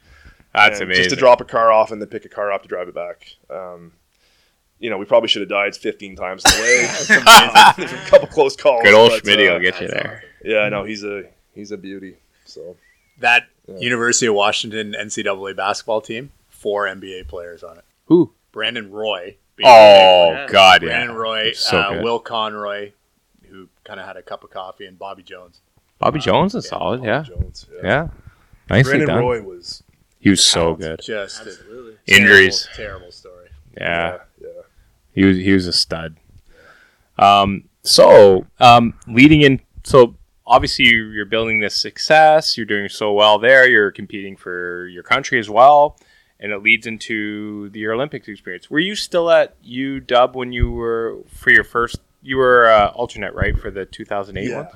[0.54, 1.04] That's and amazing.
[1.04, 2.94] Just to drop a car off and then pick a car up to drive it
[2.94, 3.26] back.
[3.50, 3.92] Um,
[4.78, 7.84] you know, we probably should have died 15 times the way.
[7.84, 8.82] a couple close calls.
[8.82, 10.24] Good old Schmitty uh, will get you there.
[10.44, 12.16] yeah, I know he's a he's a beauty.
[12.46, 12.76] So
[13.18, 13.78] That Yeah.
[13.78, 17.84] University of Washington NCAA basketball team, four NBA players on it.
[18.06, 18.32] Who?
[18.52, 19.36] Brandon Roy.
[19.56, 20.46] being Oh Yeah.
[20.50, 20.88] God, yeah.
[20.88, 22.00] Brandon Roy, So uh.
[22.02, 22.92] Will Conroy,
[23.48, 25.60] who kind of had a cup of coffee, and Bobby Jones.
[25.98, 26.98] Bobby Jones is solid.
[27.00, 27.66] Paul Yeah, Jones.
[27.82, 28.08] yeah.
[28.68, 29.18] Nicely Brandon done.
[29.20, 29.82] Roy was
[30.20, 31.00] He was so good.
[31.02, 31.94] Just Absolutely.
[32.06, 32.68] Injuries.
[32.74, 33.48] Terrible, terrible story.
[33.76, 34.18] Yeah.
[34.40, 34.48] yeah.
[35.14, 36.16] He was he was a stud.
[37.18, 42.56] Um, so um, leading in, so obviously you- you're building this success.
[42.56, 43.66] You're doing so well there.
[43.68, 45.98] You're competing for your country as well,
[46.40, 48.70] and it leads into the, your Olympics experience.
[48.70, 52.00] Were you still at UW when you were for your first?
[52.22, 54.56] You were uh, alternate, right, for the 2008 Yeah.
[54.56, 54.68] one.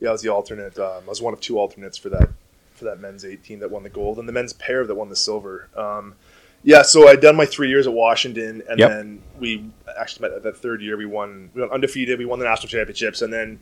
[0.00, 0.78] Yeah, I was the alternate.
[0.78, 2.28] Um, I was one of two alternates for that
[2.74, 5.16] for that men's 18 that won the gold and the men's pair that won the
[5.16, 5.68] silver.
[5.76, 6.14] Um,
[6.62, 8.88] yeah, so I'd done my three years at Washington, and Yep.
[8.88, 9.64] then we
[9.98, 10.96] actually met that third year.
[10.96, 11.50] We won.
[11.54, 12.18] We went undefeated.
[12.20, 13.58] We won the national championships, and then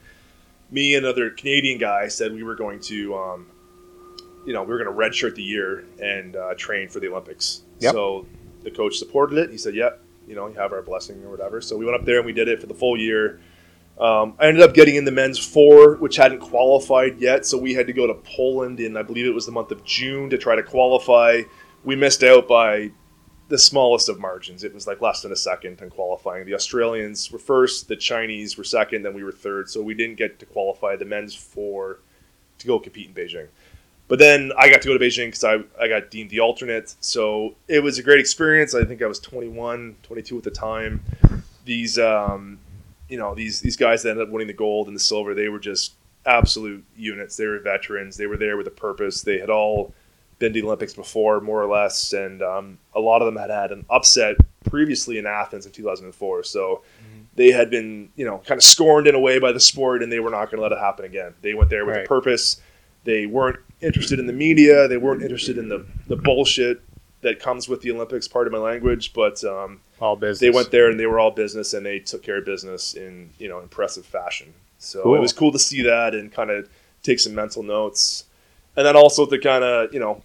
[0.71, 3.47] me and another Canadian guy said we were going to, um,
[4.47, 7.63] you know, we were going to redshirt the year and uh, train for the Olympics.
[7.81, 7.93] Yep.
[7.93, 8.27] So
[8.63, 9.51] the coach supported it.
[9.51, 12.05] He said, "Yep, you know, you have our blessing or whatever." So we went up
[12.05, 13.41] there and we did it for the full year.
[13.99, 17.73] Um, I ended up getting in the men's four, which hadn't qualified yet, so we
[17.73, 20.37] had to go to Poland in, I believe it was the month of June, to
[20.37, 21.43] try to qualify.
[21.83, 22.91] We missed out by
[23.49, 24.65] the smallest of margins.
[24.65, 26.47] It was like less than a second in qualifying.
[26.47, 29.71] The Australians were first, the Chinese were second, then we were third.
[29.71, 32.01] So we didn't get to qualify the men's four
[32.59, 33.49] to go compete in Beijing.
[34.09, 36.95] But then I got to go to Beijing because I, I got deemed the alternate.
[37.01, 38.75] So it was a great experience.
[38.75, 41.03] I think I was 21, 22 at the time.
[41.65, 42.59] These, um,
[43.09, 45.49] you know, these these guys that ended up winning the gold and the silver, they
[45.49, 47.37] were just absolute units.
[47.37, 48.17] They were veterans.
[48.17, 49.23] They were there with a purpose.
[49.23, 49.93] They had all
[50.39, 53.51] been to the Olympics before, more or less, and um, a lot of them had
[53.51, 54.37] had an upset
[54.69, 56.43] previously in Athens in 2004.
[56.45, 56.83] So
[57.35, 60.11] they had been, you know, kind of scorned in a way by the sport, and
[60.13, 61.35] they were not going to let it happen again.
[61.43, 62.05] They went there with Right.
[62.05, 62.61] a purpose.
[63.05, 64.89] They weren't interested in the media.
[64.89, 66.81] They weren't interested in the the bullshit
[67.23, 68.27] that comes with the Olympics.
[68.29, 70.41] Part of my language, but um, All business.
[70.41, 73.31] they went there and they were all business, and they took care of business in
[73.39, 74.53] you know impressive fashion.
[74.79, 75.15] So Cool.
[75.17, 76.69] it was cool to see that and kind of
[77.03, 78.25] take some mental notes,
[78.77, 80.23] and then also to kind of you know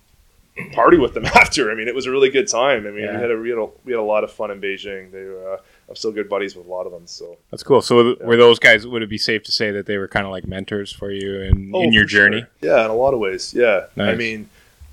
[0.73, 1.71] party with them after.
[1.71, 2.85] I mean, it was a really good time.
[2.85, 3.15] I mean, Yeah.
[3.15, 5.11] we had a we had a, we had a lot of fun in Beijing.
[5.11, 5.57] They were, uh,
[5.89, 7.07] I'm still good buddies with a lot of them.
[7.07, 7.81] So That's cool.
[7.81, 8.85] So were those guys?
[8.87, 11.41] Would it be safe to say that they were kind of like mentors for you
[11.41, 12.19] in, Oh, in your for sure.
[12.29, 12.45] journey?
[12.61, 13.53] Yeah, in a lot of ways.
[13.53, 13.85] Yeah.
[13.97, 14.49] I mean,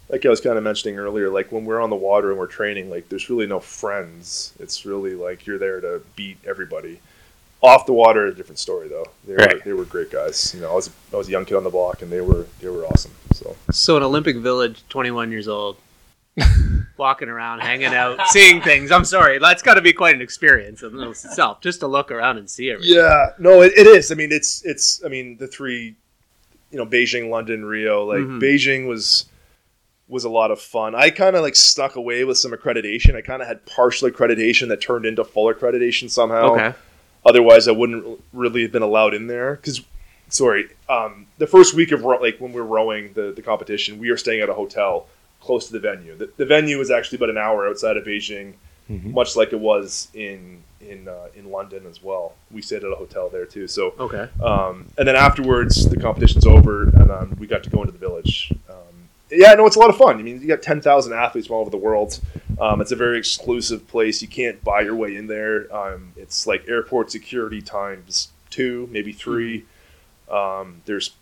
[0.08, 2.46] like I was kind of mentioning earlier, like when we're on the water and we're
[2.46, 4.54] training, like there's really no friends.
[4.58, 7.00] It's really like you're there to beat everybody.
[7.60, 9.06] Off the water, a different story though.
[9.26, 9.64] They were Right.
[9.64, 10.52] they were great guys.
[10.54, 12.46] You know, I was I was a young kid on the block, and they were
[12.60, 13.10] they were awesome.
[13.32, 15.76] So So in Olympic Village, 21 years old,
[16.96, 18.92] walking around, hanging out, seeing things.
[18.92, 22.38] I'm sorry, that's got to be quite an experience in itself, just to look around
[22.38, 22.94] and see everything.
[22.96, 24.12] yeah, no, it, it is.
[24.12, 25.02] I mean, it's it's.
[25.04, 25.96] I mean, the three,
[26.70, 28.04] you know, Beijing, London, Rio.
[28.04, 28.40] Like Mhm.
[28.40, 29.24] Beijing was
[30.06, 30.94] was a lot of fun.
[30.94, 33.14] I kind of like stuck away with some accreditation.
[33.16, 36.54] I kind of had partial accreditation that turned into full accreditation somehow.
[36.54, 36.74] Okay.
[37.28, 39.56] Otherwise, I wouldn't really have been allowed in there.
[39.56, 39.82] Because,
[40.28, 44.08] sorry, um, the first week of like when we were rowing the, the competition, we
[44.08, 45.06] are staying at a hotel
[45.40, 46.16] close to the venue.
[46.16, 48.54] The, the venue is actually about an hour outside of Beijing,
[48.90, 49.12] Mhm.
[49.12, 52.32] much like it was in in uh, in London as well.
[52.50, 53.68] We stayed at a hotel there too.
[53.68, 54.26] So Okay.
[54.42, 57.98] um, and then afterwards, the competition's over, and um, we got to go into the
[57.98, 58.50] village.
[58.70, 58.76] Um,
[59.30, 60.18] yeah, no, it's a lot of fun.
[60.18, 62.18] I mean, you got ten thousand athletes from all over the world.
[62.60, 64.20] Um, it's a very exclusive place.
[64.22, 65.74] You can't buy your way in there.
[65.74, 69.64] Um, it's like airport security times two, maybe three.
[70.30, 71.14] Um, there's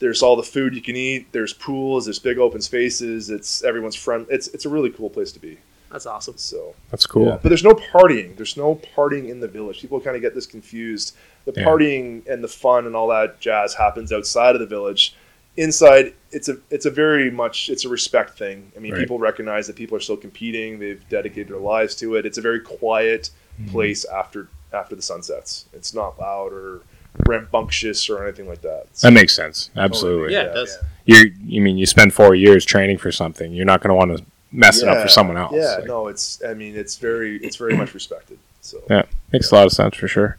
[0.00, 1.32] there's all the food you can eat.
[1.32, 2.04] There's pools.
[2.06, 3.30] There's big open spaces.
[3.30, 4.26] It's everyone's friend.
[4.30, 5.58] It's it's a really cool place to be.
[5.90, 6.36] That's awesome.
[6.36, 7.24] So That's cool.
[7.26, 8.36] yeah, but there's no partying.
[8.36, 9.80] There's no partying in the village.
[9.80, 11.16] People kind of get this confused.
[11.46, 11.64] The Yeah.
[11.64, 15.14] partying and the fun and all that jazz happens outside of the village.
[15.58, 18.70] Inside, it's a it's a very much it's a respect thing.
[18.76, 19.00] I mean, Right.
[19.00, 20.78] people recognize that people are still competing.
[20.78, 22.24] They've dedicated their lives to it.
[22.26, 23.72] It's a very quiet Mm-hmm.
[23.72, 25.64] place after after the sun sets.
[25.72, 26.82] It's not loud or
[27.26, 28.84] rambunctious or anything like that.
[29.02, 29.70] That makes sense.
[29.76, 30.32] Absolutely.
[30.32, 30.78] Yeah, it does.
[31.06, 31.26] You're.
[31.44, 33.52] You mean you spend four years training for something?
[33.52, 35.54] You're not going to want to mess it up for someone else.
[35.54, 38.38] Yeah, Like, no, it's I mean, it's very it's very much respected.
[38.60, 40.38] So Yeah, makes a lot of sense for sure.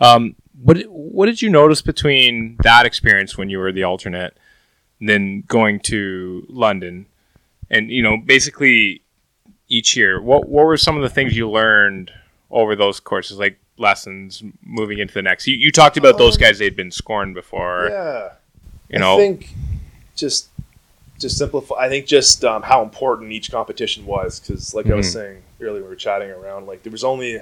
[0.00, 4.36] Um, what what did you notice between that experience when you were the alternate, and
[5.08, 7.06] then going to London,
[7.70, 9.00] and you know basically
[9.68, 10.20] each year?
[10.20, 12.10] What what were some of the things you learned
[12.50, 15.46] over those courses, like lessons moving into the next?
[15.46, 17.88] You, you talked about those Um, guys they'd been scorned before.
[17.90, 18.28] yeah.
[18.90, 19.48] You know, I think
[20.16, 20.48] just
[21.18, 21.76] just simplify.
[21.76, 25.12] I think just um, how important each competition was because, like I was Mhm.
[25.12, 26.66] saying earlier, we were chatting around.
[26.66, 27.40] Like there was only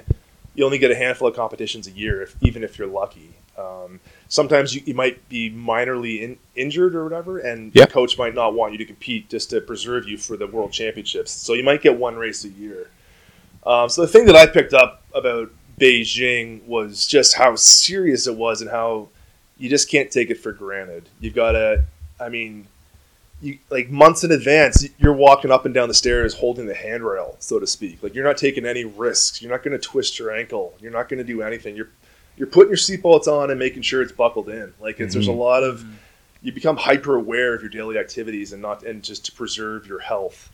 [0.55, 3.31] you only get a handful of competitions a year, if, even if you're lucky.
[3.57, 7.85] Um, sometimes you, you might be minorly in, injured or whatever, and Yeah.
[7.85, 10.71] the coach might not want you to compete just to preserve you for the world
[10.71, 11.31] championships.
[11.31, 12.89] So you might get one race a year.
[13.65, 18.35] Um, so the thing that I picked up about Beijing was just how serious it
[18.35, 19.09] was and how
[19.57, 21.09] you just can't take it for granted.
[21.19, 21.83] You've got to,
[22.19, 22.67] I mean,
[23.43, 27.35] you like months in advance, you're walking up and down the stairs holding the handrail,
[27.39, 28.01] so to speak.
[28.01, 29.41] Like you're not taking any risks.
[29.41, 30.73] You're not going to twist your ankle.
[30.79, 31.75] You're not going to do anything.
[31.75, 31.89] You're
[32.37, 34.73] you're putting your seatbelts on and making sure it's buckled in.
[34.79, 35.85] Like it's, there's a lot of
[36.41, 39.99] you become hyper aware of your daily activities and not and just to preserve your
[39.99, 40.49] health.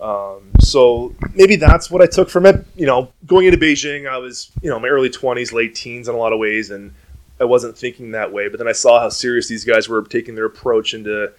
[0.00, 2.64] Um, so maybe that's what I took from it.
[2.76, 6.14] You know, going into Beijing, I was you know my early twenties, late teens in
[6.14, 6.92] a lot of ways, and
[7.40, 8.48] I wasn't thinking that way.
[8.48, 11.32] But then I saw how serious these guys were taking their approach into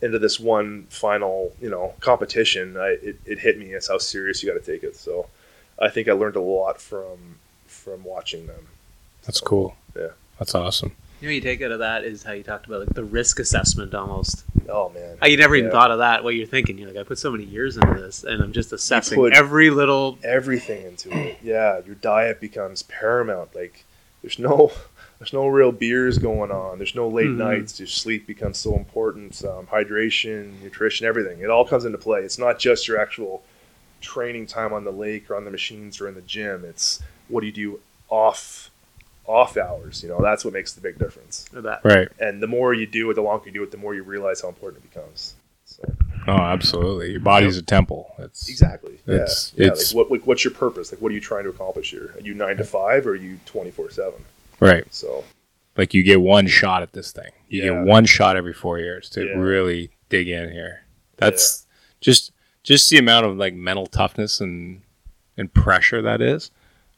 [0.00, 2.76] into this one final you know competition.
[2.76, 4.96] I, it, it hit me as how serious you got to take it.
[4.96, 5.28] So
[5.78, 8.68] I think I learned a lot from from watching them.
[9.24, 9.76] that's cool.
[9.96, 10.08] Yeah.
[10.38, 10.94] that's awesome.
[11.20, 13.40] You know, you take out of that is how you talked about like the risk
[13.40, 14.44] assessment almost.
[14.68, 16.22] Oh man, I you never even thought of that.
[16.22, 16.78] What you're thinking?
[16.78, 19.70] You're like, I put so many years into this, and I'm just assessing put- every
[19.70, 20.16] little.
[20.22, 21.38] everything into it.
[21.42, 23.52] Yeah, your diet becomes paramount.
[23.54, 23.84] Like
[24.22, 24.70] there's no
[25.18, 26.78] there's no real beers going on.
[26.78, 27.36] There's no late Mhm.
[27.36, 27.78] nights.
[27.80, 29.44] Your sleep becomes so important.
[29.44, 31.40] Um, hydration, nutrition, everything.
[31.40, 32.20] It all comes into play.
[32.22, 33.42] It's not just your actual
[34.00, 36.64] training time on the lake or on the machines or in the gym.
[36.64, 38.70] It's what do you do off
[39.26, 40.02] off hours?
[40.02, 41.44] You know, that's what makes the big difference.
[41.52, 41.80] That.
[41.84, 42.08] Right.
[42.20, 44.40] And the more you do it, the longer you do it, the more you realize
[44.40, 45.34] how important it becomes.
[45.66, 45.82] So
[46.26, 47.10] Oh, absolutely.
[47.10, 48.14] Your body's a temple.
[48.18, 49.00] It's exactly.
[49.06, 49.66] It's- yeah.
[49.66, 49.72] yeah.
[49.72, 50.92] like what, like, what's your purpose?
[50.92, 52.14] Like, what are you trying to accomplish here?
[52.16, 54.24] Are you nine to five or are you twenty four seven?
[54.60, 54.84] Right.
[54.92, 55.24] So
[55.76, 57.30] Like you get one shot at this thing.
[57.48, 57.68] You Yeah.
[57.70, 59.32] get one shot every four years to Yeah.
[59.38, 60.82] really dig in here.
[61.16, 61.66] That's
[62.00, 62.32] just
[62.64, 64.82] just the amount of like mental toughness and
[65.36, 66.50] and pressure that is.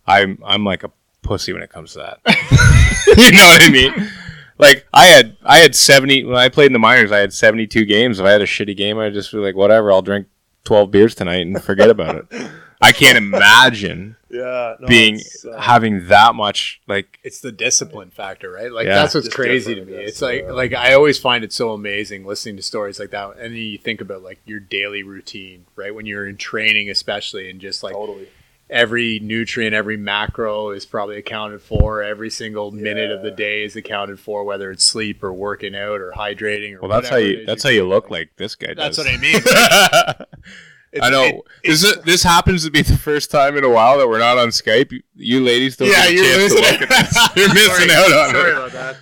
[0.06, 0.90] I'm I'm like a
[1.22, 2.20] pussy when it comes to that.
[3.06, 4.10] you know what I mean?
[4.58, 7.12] Like I had I had seventy when I played in the minors.
[7.12, 8.18] I had seventy two games.
[8.18, 9.92] If I had a shitty game, I'd just be like, whatever.
[9.92, 10.26] I'll drink
[10.64, 12.50] twelve beers tonight and forget about it.
[12.82, 18.50] I can't imagine yeah, no, being uh, having that much like it's the discipline factor,
[18.50, 18.72] right?
[18.72, 18.94] Like Yeah.
[18.96, 19.92] that's what's Just crazy to me.
[19.92, 20.52] yes, It's like yeah.
[20.52, 23.76] like I always find it so amazing listening to stories like that, and then you
[23.78, 25.94] think about like your daily routine, right?
[25.94, 28.28] When you're in training, especially, and just like totally.
[28.70, 32.02] every nutrient, every macro is probably accounted for.
[32.02, 36.00] Every single minute of the day is accounted for, whether it's sleep or working out
[36.00, 36.76] or hydrating.
[36.76, 39.04] Or Well, that's how you that's how you look like this guy That's does.
[39.04, 40.26] what I mean.
[40.92, 41.24] It's- I know.
[41.24, 44.18] it- this is, this happens to be the first time in a while that we're
[44.18, 44.90] not on Skype.
[44.92, 46.82] You, you ladies don't yeah, get a you're chance missing to look out.
[46.82, 47.28] at this.
[47.36, 47.92] You're missing Sorry.
[47.92, 48.56] out on Sorry it.
[48.56, 48.96] about that.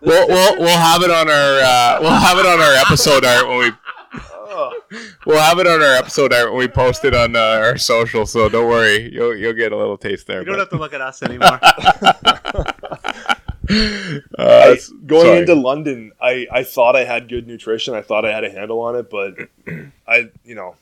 [0.00, 3.48] We'll, we'll we'll have it on our uh, we'll have it on our episode art
[3.48, 3.72] when we
[5.26, 8.26] we'll have it on our episode art when we post it on uh, our social.
[8.26, 10.40] So don't worry, you'll you'll get a little taste there.
[10.40, 11.58] You don't but- have to look at us anymore.
[11.58, 12.64] uh,
[14.38, 15.38] I, going sorry.
[15.38, 17.94] into London, I, I thought I had good nutrition.
[17.94, 19.34] I thought I had a handle on it, but
[20.06, 20.76] I, you know,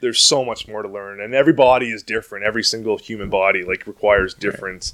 [0.00, 2.44] there's so much more to learn, and every body is different.
[2.44, 4.92] Every single human body like requires different,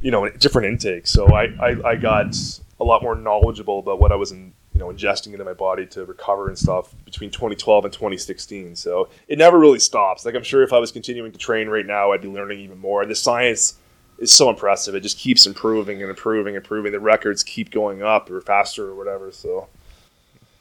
[0.00, 1.10] you know, different intakes.
[1.10, 2.36] So I, I, I got
[2.80, 5.86] a lot more knowledgeable about what I was in, you know, ingesting into my body
[5.86, 8.76] to recover and stuff between 2012 and 2016.
[8.76, 10.24] So it never really stops.
[10.24, 12.78] Like I'm sure if I was continuing to train right now, I'd be learning even
[12.78, 13.04] more.
[13.04, 13.78] The science
[14.18, 14.94] is so impressive.
[14.94, 16.92] It just keeps improving and improving and improving.
[16.92, 19.30] The records keep going up or faster or whatever.
[19.30, 19.68] So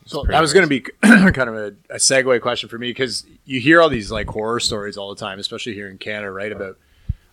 [0.05, 2.89] So pretty that was going to be kind of a, a segue question for me
[2.89, 6.31] because you hear all these like horror stories all the time, especially here in Canada,
[6.31, 6.51] right?
[6.51, 6.77] About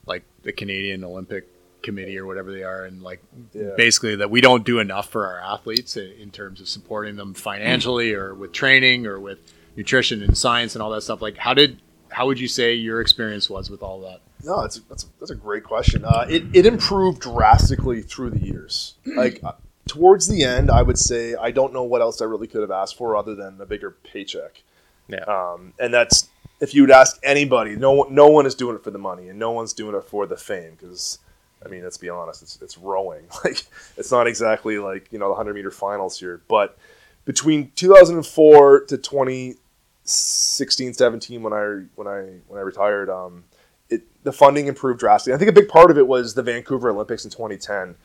[0.07, 1.47] like the Canadian Olympic
[1.83, 3.23] Committee or whatever they are, and like
[3.55, 3.71] Yeah.
[3.77, 7.35] basically that we don't do enough for our athletes in, in terms of supporting them
[7.35, 9.39] financially or with training or with
[9.77, 11.23] nutrition and science and all that stuff.
[11.23, 14.21] Like, how did how would you say your experience was with all that?
[14.45, 16.05] no, that's that's that's a great question.
[16.05, 18.95] Uh, it it improved drastically through the years.
[19.07, 19.53] Like uh,
[19.89, 22.71] towards the end, I would say I don't know what else I really could have
[22.71, 24.63] asked for other than a bigger paycheck.
[25.09, 25.25] Yeah.
[25.25, 26.29] Um, and that's
[26.61, 29.29] if you would ask anybody, no one no one is doing it for the money,
[29.29, 31.19] and no one's doing it for the fame because.
[31.61, 32.41] I mean, let's be honest.
[32.43, 33.25] It's it's rowing.
[33.45, 33.65] Like
[33.97, 36.41] it's not exactly like you know the hundred meter finals here.
[36.47, 36.79] But
[37.25, 43.43] between 2004 to 2016, 17, when I when I when I retired, um,
[43.91, 45.35] it the funding improved drastically.
[45.35, 47.97] I think a big part of it was the Vancouver Olympics in 2010.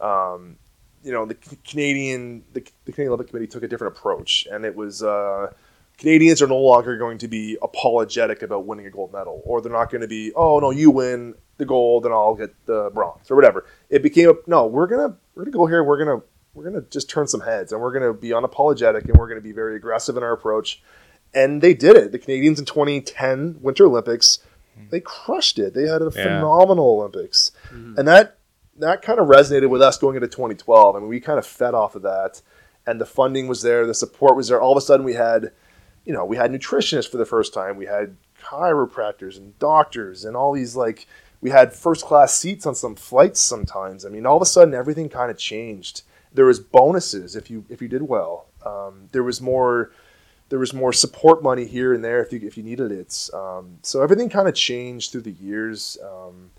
[0.00, 0.56] Um,
[1.04, 4.64] you know, the C- Canadian the, the Canadian Olympic Committee took a different approach, and
[4.64, 5.52] it was uh,
[5.98, 9.72] Canadians are no longer going to be apologetic about winning a gold medal, or they're
[9.72, 13.30] not going to be, oh no, you win the gold and I'll get the bronze
[13.30, 13.66] or whatever.
[13.90, 14.66] It became a no.
[14.66, 15.84] We're gonna we're gonna go here.
[15.84, 16.22] We're gonna
[16.54, 19.52] we're gonna just turn some heads, and we're gonna be unapologetic, and we're gonna be
[19.52, 20.82] very aggressive in our approach.
[21.34, 22.12] And they did it.
[22.12, 24.38] The Canadians in 2010 Winter Olympics,
[24.90, 25.72] they crushed it.
[25.72, 26.10] They had a Yeah.
[26.24, 28.36] phenomenal Olympics, and that
[28.82, 30.96] that kind of resonated with us going into 2012.
[30.96, 32.42] I mean, we kind of fed off of that,
[32.86, 34.60] and the funding was there, the support was there.
[34.60, 35.52] All of a sudden, we had,
[36.04, 37.76] you know, we had nutritionists for the first time.
[37.76, 41.06] We had chiropractors and doctors, and all these like
[41.40, 43.40] we had first class seats on some flights.
[43.40, 46.02] Sometimes, I mean, all of a sudden, everything kind of changed.
[46.34, 48.46] There was bonuses if you if you did well.
[48.66, 49.92] Um, there was more
[50.48, 53.30] there was more support money here and there if you if you needed it.
[53.32, 55.98] Um, so everything kind of changed through the years.
[56.02, 56.50] Um,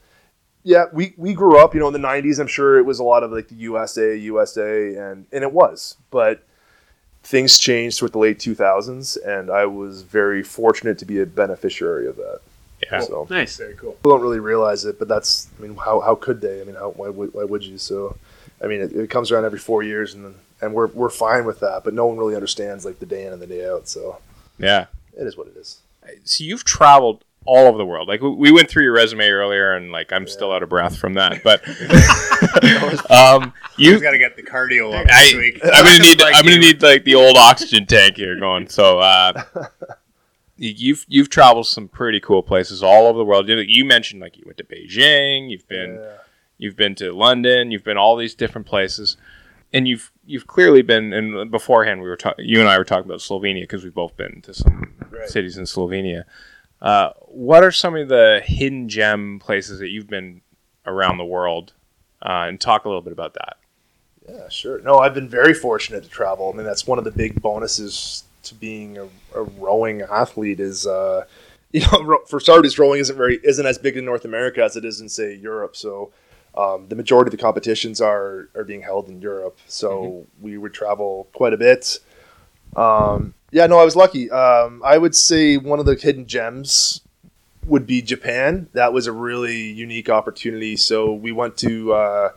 [0.64, 2.40] yeah, we, we grew up, you know, in the '90s.
[2.40, 5.98] I'm sure it was a lot of like the USA, USA, and and it was,
[6.12, 6.44] but
[7.24, 12.08] things changed with the late 2000s, and I was very fortunate to be a beneficiary
[12.08, 12.40] of that.
[12.82, 13.00] Yeah.
[13.00, 13.56] So nice.
[13.58, 13.94] Very cool.
[13.94, 16.60] people don't really realize it, but that's I mean, how, how could they?
[16.62, 17.78] I mean, how why would, why would you?
[17.78, 18.18] So,
[18.62, 21.60] I mean, it, it comes around every four years, and and we're we're fine with
[21.62, 23.88] that, but no one really understands like the day in and the day out.
[23.88, 24.18] So
[24.58, 24.88] Yeah.
[25.18, 25.80] it is what it is.
[26.26, 28.08] So you've traveled all over the world.
[28.08, 30.98] Like we- we went through your resume earlier, and like I'm still out of breath
[30.98, 31.44] from that.
[31.44, 31.62] But
[33.12, 35.60] um, you, got to get the cardio up I, this week.
[35.64, 38.68] I'm gonna need Like I'm gonna need like the old oxygen tank here going.
[38.70, 39.44] So uh,
[40.58, 43.48] you- you've you've traveled some pretty cool places all over the world.
[43.50, 45.50] You- You mentioned like you went to Beijing.
[45.50, 46.18] You've been Yeah.
[46.58, 47.72] you've been to London.
[47.72, 49.18] You've been all these different places,
[49.74, 51.12] and you've you've clearly been.
[51.14, 54.16] And beforehand, we were ta- you and I were talking about Slovenia because we've both
[54.16, 55.28] been to some Right.
[55.30, 56.24] cities in Slovenia.
[56.84, 60.42] Uh, what are some of the hidden gem places that you've been
[60.86, 61.72] around the world?
[62.22, 63.58] Uh, and talk a little bit about that.
[64.30, 64.80] Yeah, sure.
[64.82, 66.50] No, I've been very fortunate to travel.
[66.54, 70.88] I mean, that's one of the big bonuses to being a, a rowing athlete is,
[70.88, 71.26] uh,
[71.72, 74.86] you know, for starters, rowing isn't very isn't as big in North America as it
[74.86, 75.76] is in say Europe.
[75.76, 76.12] So,
[76.56, 79.58] um, the majority of the competitions are are being held in Europe.
[79.68, 82.00] So we would travel quite a bit.
[82.76, 84.32] Um, yeah, no, I was lucky.
[84.32, 87.02] Um, I would say one of the hidden gems
[87.68, 88.68] would be Japan.
[88.74, 90.76] That was a really unique opportunity.
[90.76, 92.30] So we went to uh,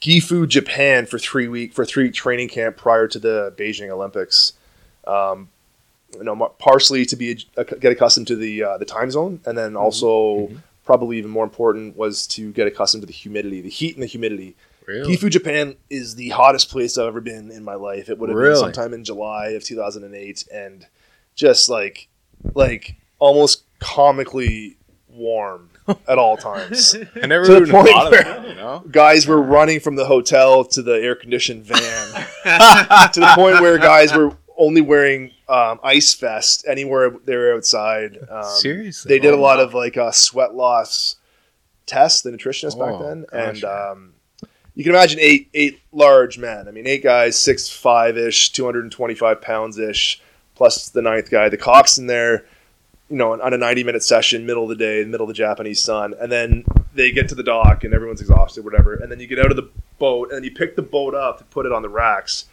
[0.00, 4.54] Gifu, Japan, for three week for three week training camp prior to the Beijing Olympics.
[5.06, 5.48] Um,
[6.14, 9.76] you know, partially to be get accustomed to the uh, the time zone, and then
[9.76, 10.50] also
[10.84, 14.08] probably even more important was to get accustomed to the humidity, the heat and the
[14.08, 14.56] humidity.
[14.86, 15.16] Really?
[15.16, 18.08] Gifu, Japan is the hottest place I've ever been in my life.
[18.08, 18.54] It would have Really?
[18.54, 20.86] been sometime in July of 2008, and
[21.34, 22.08] just like,
[22.54, 24.76] like almost comically
[25.08, 25.70] warm
[26.08, 26.96] at all times.
[27.20, 28.82] I never To the point where- that, you know?
[28.90, 31.78] guys were running from the hotel to the air conditioned van
[33.12, 38.18] to the point where guys were only wearing um, ice vest anywhere they were outside.
[38.30, 39.08] Um, Seriously?
[39.08, 39.64] they did a Oh, lot wow.
[39.64, 41.16] of like uh, sweat loss
[41.86, 44.14] tests, the nutritionists back Oh, then, gosh, and um,
[44.74, 46.68] you can imagine eight eight large men.
[46.68, 50.20] I mean, eight guys, six five ish, two hundred and twenty five pounds ish,
[50.54, 52.44] plus the ninth guy, the coxswain there.
[53.10, 55.82] You know, on a ninety minute session, middle of the day, middle of the Japanese
[55.82, 56.64] sun, and then
[56.94, 59.56] they get to the dock and everyone's exhausted, whatever, and then you get out of
[59.56, 59.68] the
[59.98, 62.46] boat and then you pick the boat up to put it on the racks,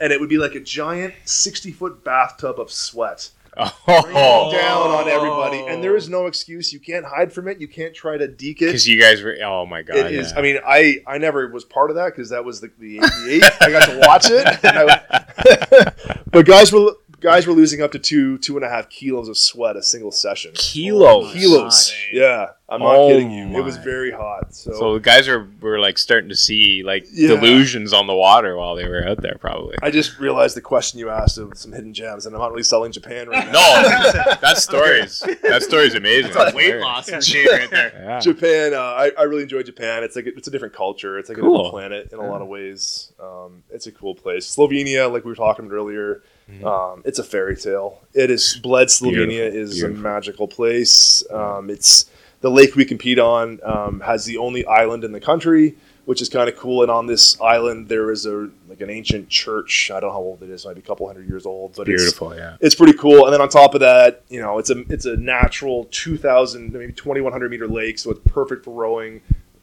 [0.00, 5.08] and it would be like a giant sixty foot bathtub of sweat Oh, down on
[5.08, 6.26] everybody, and there is no oh.
[6.26, 6.72] excuse.
[6.72, 7.60] You can't hide from it.
[7.60, 8.66] You can't try to deke it.
[8.66, 9.36] because you guys were.
[9.42, 9.96] Oh my god!
[9.96, 10.32] It is.
[10.32, 10.38] yeah.
[10.38, 13.56] I mean, I I never was part of that because that was the the, the.
[13.60, 15.92] I got to watch it, and I-
[16.30, 16.92] but guys were
[17.22, 20.10] guys were losing up to two two and a half kilos of sweat a single
[20.12, 20.52] session.
[20.54, 21.32] kilos.
[21.32, 21.90] Kilos.
[21.90, 21.96] God.
[22.12, 23.56] Yeah, I'm not Oh kidding you.
[23.56, 24.54] It was very hot.
[24.54, 27.28] So, So the guys are were like starting to see like Yeah.
[27.28, 29.76] delusions on the water while they were out there, probably.
[29.82, 32.62] I just realized the question you asked of some hidden gems, and I'm not really
[32.62, 33.52] selling Japan right now.
[33.52, 33.82] No,
[34.40, 36.32] that story's that story's amazing.
[36.32, 37.92] That's a weight loss machine right there.
[38.02, 38.18] Yeah.
[38.18, 40.02] Japan, uh, I, I really enjoy Japan.
[40.02, 41.18] It's like it's a different culture.
[41.18, 41.52] It's like a Cool.
[41.64, 43.12] different planet in a lot of ways.
[43.22, 44.44] Um, it's a cool place.
[44.54, 46.22] Slovenia, like we were talking about earlier,
[46.64, 48.00] um, it's a fairy tale.
[48.14, 49.96] It is Bled, Slovenia Beautiful, is beautiful.
[49.96, 51.22] a magical place.
[51.30, 52.06] Um, it's
[52.40, 56.28] the lake we compete on um, has the only island in the country, which is
[56.28, 56.82] kind of cool.
[56.82, 59.90] And on this island, there is a like an ancient church.
[59.90, 60.66] I don't know how old it is.
[60.66, 62.56] Might be a couple hundred years old, but it's Beautiful, yeah.
[62.60, 63.24] it's pretty cool.
[63.24, 66.72] And then on top of that, you know, it's a it's a natural two thousand
[66.72, 69.22] maybe twenty one hundred meter lake, so it's perfect for rowing.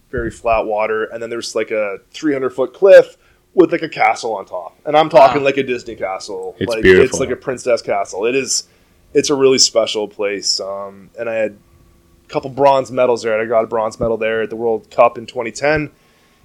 [0.10, 3.18] Very flat water, and then there's like a three hundred foot cliff
[3.56, 4.78] with like a castle on top.
[4.86, 5.46] And I'm talking Wow.
[5.46, 6.56] like a Disney castle.
[6.60, 7.06] It's like, beautiful.
[7.06, 8.26] It's like a princess castle.
[8.26, 8.68] It is.
[9.14, 10.60] It's a really special place.
[10.60, 11.58] Um, and I had
[12.26, 13.40] a couple bronze medals there.
[13.40, 15.92] I got a bronze medal there at the World Cup in 2010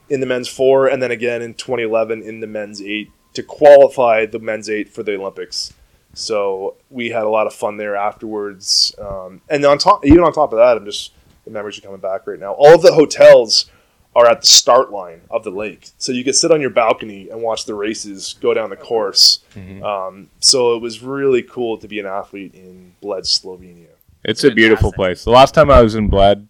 [0.08, 4.24] in the men's four, and then again in 2011 in the men's eight to qualify
[4.26, 5.72] the men's eight for the Olympics.
[6.14, 8.94] So we had a lot of fun there afterwards.
[8.98, 11.12] Um, and on top, even on top of that, I'm just
[11.44, 12.52] the memories are coming back right now.
[12.52, 13.70] All of the hotels
[14.16, 17.28] are at the start line of the lake, so you could sit on your balcony
[17.30, 19.40] and watch the races go down the course.
[19.82, 23.88] Um, so it was really cool to be an athlete in Bled, Slovenia.
[24.24, 25.24] It's a beautiful place.
[25.24, 26.48] The last time I was in Bled,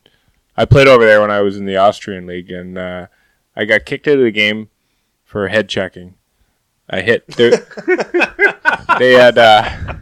[0.56, 3.06] I played over there when I was in the Austrian league, and uh,
[3.56, 4.68] I got kicked out of the game
[5.24, 6.14] for head checking.
[6.88, 7.26] I hit.
[7.28, 7.66] their-
[8.98, 9.38] they had.
[9.38, 9.94] Uh,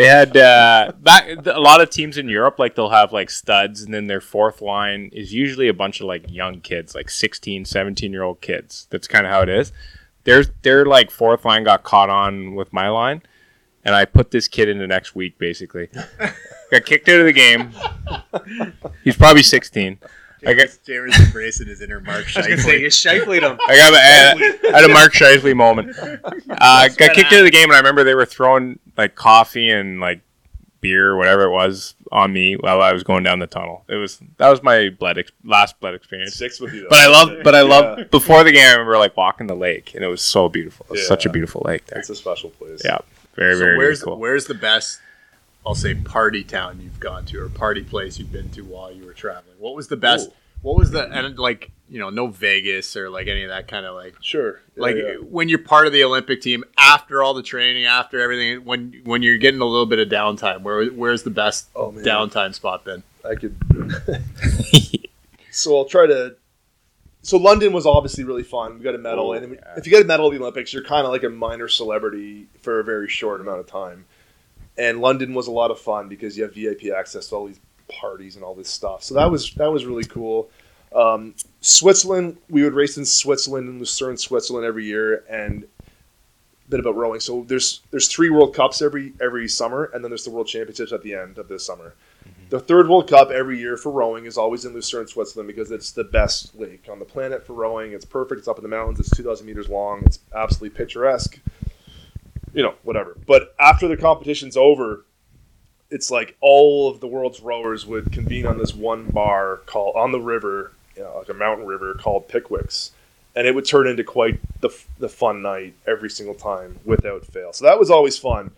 [0.00, 3.82] they had uh, back a lot of teams in Europe like they'll have like studs
[3.82, 7.66] and then their fourth line is usually a bunch of like young kids like 16
[7.66, 8.86] 17 year old kids.
[8.88, 9.72] That's kind of how it is.
[10.24, 13.20] Their their like fourth line got caught on with my line
[13.84, 15.90] and I put this kid in the next week basically.
[16.70, 17.72] Got kicked out of the game.
[19.04, 19.98] He's probably 16
[20.46, 23.58] I got James embracing his inner Mark I was gonna say you shifled him.
[23.68, 25.96] I got I had a Mark Shifley moment.
[26.62, 29.70] Uh, got kicked out of the game, and I remember they were throwing like coffee
[29.70, 30.20] and like
[30.80, 33.84] beer, or whatever it was, on me while I was going down the tunnel.
[33.88, 36.34] It was that was my blood ex- last Bled experience.
[36.34, 36.86] Six with you, though.
[36.90, 38.04] But I love, but I love Yeah.
[38.10, 38.66] before the game.
[38.66, 40.86] I remember like walking the lake, and it was so beautiful.
[40.88, 41.98] It was such a beautiful lake there.
[41.98, 42.82] It's a special place.
[42.84, 42.98] Yeah,
[43.36, 44.18] very So very, very cool.
[44.18, 45.00] where's the best?
[45.66, 49.04] I'll say party town you've gone to or party place you've been to while you
[49.04, 49.56] were traveling.
[49.58, 50.28] What was the best?
[50.30, 50.32] Ooh.
[50.62, 53.86] What was the and like you know no Vegas or like any of that kind
[53.86, 54.60] of like Sure.
[54.76, 55.14] Yeah, like yeah.
[55.22, 59.22] when you're part of the Olympic team after all the training after everything when when
[59.22, 63.02] you're getting a little bit of downtime where where's the best Oh, downtime spot been?
[63.24, 63.56] I could.
[65.50, 66.36] so I'll try to.
[67.22, 68.78] So London was obviously really fun.
[68.78, 69.74] We got a medal, Oh, and we- yeah.
[69.76, 72.46] if you get a medal at the Olympics, you're kind of like a minor celebrity
[72.62, 74.06] for a very short amount of time.
[74.80, 77.60] And London was a lot of fun because you have VIP access to all these
[77.88, 79.04] parties and all this stuff.
[79.04, 80.48] So that was that was really cool.
[80.96, 86.80] Um, Switzerland, we would race in Switzerland and Lucerne, Switzerland every year, and a bit
[86.80, 87.20] about rowing.
[87.20, 90.92] So there's there's three World Cups every every summer, and then there's the World Championships
[90.92, 91.94] at the end of this summer.
[92.48, 95.92] The third World Cup every year for rowing is always in Lucerne, Switzerland, because it's
[95.92, 97.92] the best lake on the planet for rowing.
[97.92, 98.40] It's perfect.
[98.40, 98.98] It's up in the mountains.
[98.98, 100.02] It's 2,000 meters long.
[100.04, 101.38] It's absolutely picturesque.
[102.52, 103.16] You know, whatever.
[103.26, 105.04] But after the competition's over,
[105.90, 110.12] it's like all of the world's rowers would convene on this one bar called on
[110.12, 112.92] the river, you know, like a mountain river called Pickwick's,
[113.36, 117.52] and it would turn into quite the the fun night every single time without fail.
[117.52, 118.50] So that was always fun.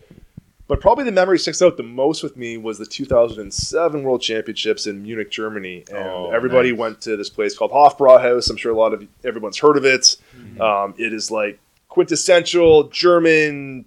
[0.68, 4.86] But probably the memory sticks out the most with me was the 2007 World Championships
[4.86, 6.78] in Munich, Germany, and Oh, everybody nice.
[6.78, 8.48] went to this place called Hofbrauhaus.
[8.48, 10.16] I'm sure a lot of everyone's heard of it.
[10.34, 10.60] Mm-hmm.
[10.62, 11.58] Um, it is like
[11.92, 13.84] quintessential German,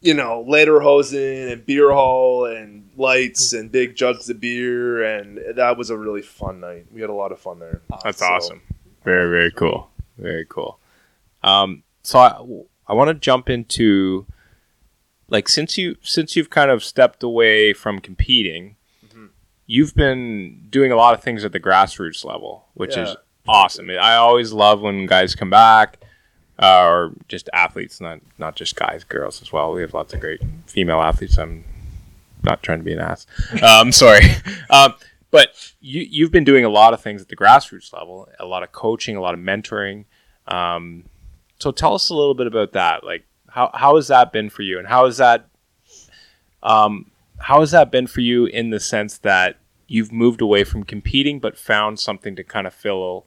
[0.00, 5.76] you know, lederhosen and beer hall and lights and big jugs of beer, and that
[5.76, 6.86] was a really fun night.
[6.92, 7.82] We had a lot of fun there.
[8.04, 8.60] That's So- awesome.
[9.04, 9.90] Very, very cool.
[10.18, 10.78] Very cool.
[11.42, 12.40] Um, so I,
[12.88, 14.26] I want to jump into
[15.28, 18.76] like since you since you've kind of stepped away from competing,
[19.08, 19.26] Mm-hmm.
[19.66, 23.14] you've been doing a lot of things at the grassroots level, which is
[23.46, 23.90] awesome.
[23.90, 25.98] I always love when guys come back,
[26.58, 29.72] uh, or just athletes, not not just guys, girls as well.
[29.72, 31.38] We have lots of great female athletes.
[31.38, 31.64] I'm
[32.42, 33.26] not trying to be an ass.
[33.54, 34.24] Um, I'm sorry.
[34.70, 34.94] Um,
[35.30, 38.62] but you, you've been doing a lot of things at the grassroots level, a lot
[38.62, 40.04] of coaching, a lot of mentoring.
[40.46, 41.04] Um,
[41.58, 43.04] so tell us a little bit about that.
[43.04, 44.78] Like, how, how has that been for you?
[44.78, 45.48] And how has that,
[46.62, 49.56] um, how has that been for you in the sense that
[49.88, 53.26] you've moved away from competing, but found something to kind of fill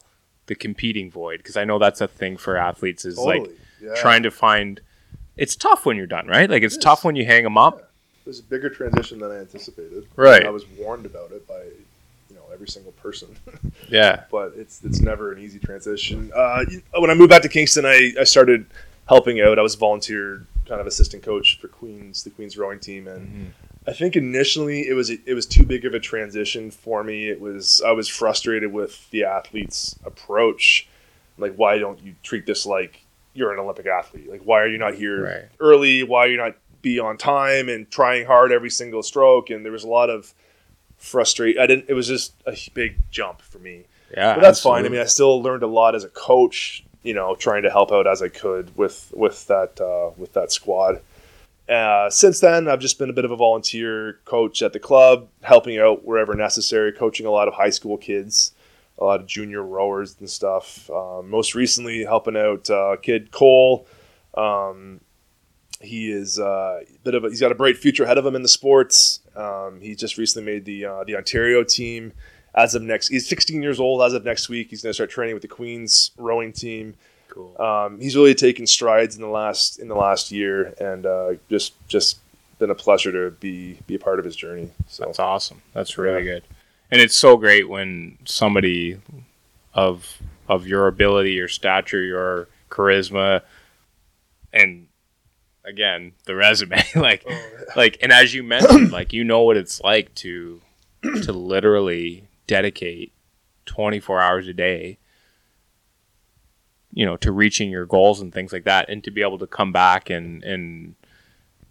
[0.50, 1.38] the competing void?
[1.38, 3.48] Because I know that's a thing for athletes is like
[3.80, 3.94] Yeah.
[3.94, 4.80] trying to find,
[5.36, 6.50] it's tough when you're done, right?
[6.50, 7.78] Like it's It tough when you hang them up.
[7.78, 10.06] It was a bigger transition than I anticipated.
[10.16, 10.44] Right.
[10.44, 11.62] I was warned about it by,
[12.28, 13.28] you know, every single person.
[13.88, 14.24] Yeah.
[14.30, 16.30] but it's it's never an easy transition.
[16.34, 16.64] Uh,
[16.98, 18.66] when I moved back to Kingston, I, I started
[19.08, 19.58] helping out.
[19.58, 23.52] I was volunteer kind of assistant coach for Queens, the Queens rowing team, and
[23.90, 27.28] I think initially it was it was too big of a transition for me.
[27.28, 30.88] It was I was frustrated with the athletes' approach.
[31.38, 33.02] Like, why don't you treat this like
[33.34, 34.30] you're an Olympic athlete?
[34.30, 35.44] Like, why are you not here Right.
[35.58, 36.02] early?
[36.04, 39.50] Why are you not be on time and trying hard every single stroke?
[39.50, 40.34] And there was a lot of
[40.98, 41.58] frustrate.
[41.58, 41.86] I didn't.
[41.88, 43.86] It was just a big jump for me.
[44.12, 44.34] Yeah.
[44.34, 44.84] But that's fine.
[44.86, 46.84] I mean, I still learned a lot as a coach.
[47.02, 50.52] You know, trying to help out as I could with with that uh, with that
[50.52, 51.00] squad.
[51.70, 55.28] Uh, since then, I've just been a bit of a volunteer coach at the club,
[55.42, 58.52] helping out wherever necessary, coaching a lot of high school kids,
[58.98, 60.90] a lot of junior rowers and stuff.
[60.90, 63.86] Um, most recently, helping out uh, kid Cole.
[64.34, 65.00] Um,
[65.80, 68.34] he is uh, a bit of a, he's got a bright future ahead of him
[68.34, 69.20] in the sports.
[69.36, 72.12] Um, he just recently made the uh, the Ontario team.
[72.52, 74.02] As of next, he's 16 years old.
[74.02, 76.96] As of next week, he's going to start training with the Queens rowing team.
[77.30, 77.60] Cool.
[77.60, 81.72] Um, he's really taken strides in the last in the last year, and uh, just
[81.88, 82.18] just
[82.58, 84.70] been a pleasure to be be a part of his journey.
[84.86, 85.62] So That's awesome.
[85.72, 86.44] That's really good.
[86.90, 89.00] And it's so great when somebody
[89.74, 93.42] of of your ability, your stature, your charisma,
[94.52, 94.86] and
[95.64, 97.24] again the resume, like
[97.76, 100.60] like, and as you mentioned, like you know what it's like to
[101.02, 103.12] to literally dedicate
[103.66, 104.98] twenty four hours a day,
[106.92, 109.46] you know, to reaching your goals and things like that, and to be able to
[109.46, 110.94] come back and and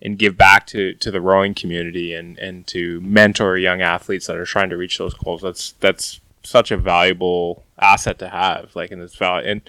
[0.01, 4.37] and give back to, to the rowing community and, and to mentor young athletes that
[4.37, 5.41] are trying to reach those goals.
[5.41, 8.75] That's that's such a valuable asset to have.
[8.75, 9.61] Like in this val and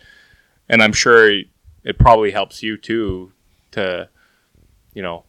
[0.69, 1.31] and I'm sure
[1.83, 3.33] it probably helps you too
[3.73, 4.09] to
[4.95, 5.25] you know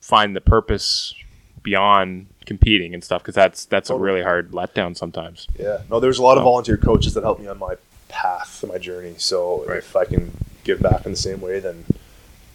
[0.00, 1.14] find the purpose
[1.62, 5.48] beyond competing and stuff because that's that's a really hard letdown sometimes.
[5.58, 7.74] yeah, no, there's a lot of volunteer coaches that helped me on my
[8.20, 9.14] path, my journey.
[9.18, 9.78] So Right.
[9.78, 10.32] if I can
[10.64, 11.84] give back in the same way, then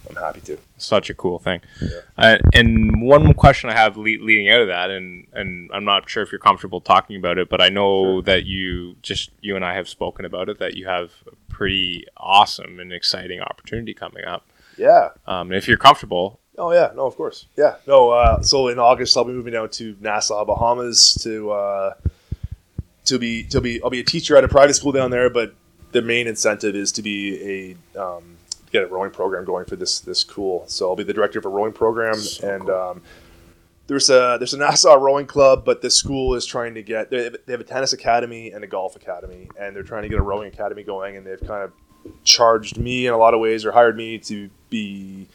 [0.08, 0.58] I'm happy to.
[0.76, 1.60] such a cool thing.
[1.80, 1.88] Yeah.
[2.18, 6.10] Uh, and one question I have le- leading out of that, and and I'm not
[6.10, 9.64] sure if you're comfortable talking about it, but I know that you just you and
[9.64, 14.24] I have spoken about it that you have a pretty awesome and exciting opportunity coming
[14.24, 14.42] up.
[14.76, 15.10] Yeah.
[15.26, 17.46] Um, if you're comfortable, Oh yeah, no, of course.
[17.56, 18.10] Yeah, no.
[18.10, 21.94] Uh, so in August, I'll be moving down to Nassau, Bahamas, to uh,
[23.04, 25.30] to be to be I'll be a teacher at a private school down there.
[25.30, 25.54] But
[25.92, 28.36] the main incentive is to be a um,
[28.70, 30.64] get a rowing program going for this this cool.
[30.66, 33.02] So I'll be the director of a rowing program, and um,
[33.86, 37.24] there's a there's a Nassau rowing club, but the school is trying to get they
[37.24, 40.18] have, they have a tennis academy and a golf academy, and they're trying to get
[40.18, 41.72] a rowing academy going, and they've kind of
[42.24, 45.28] charged me in a lot of ways or hired me to be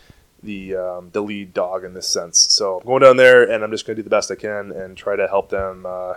[0.44, 2.40] the um, the lead dog in this sense.
[2.40, 4.72] So I'm going down there, and I'm just going to do the best I can
[4.72, 6.16] and try to help them uh,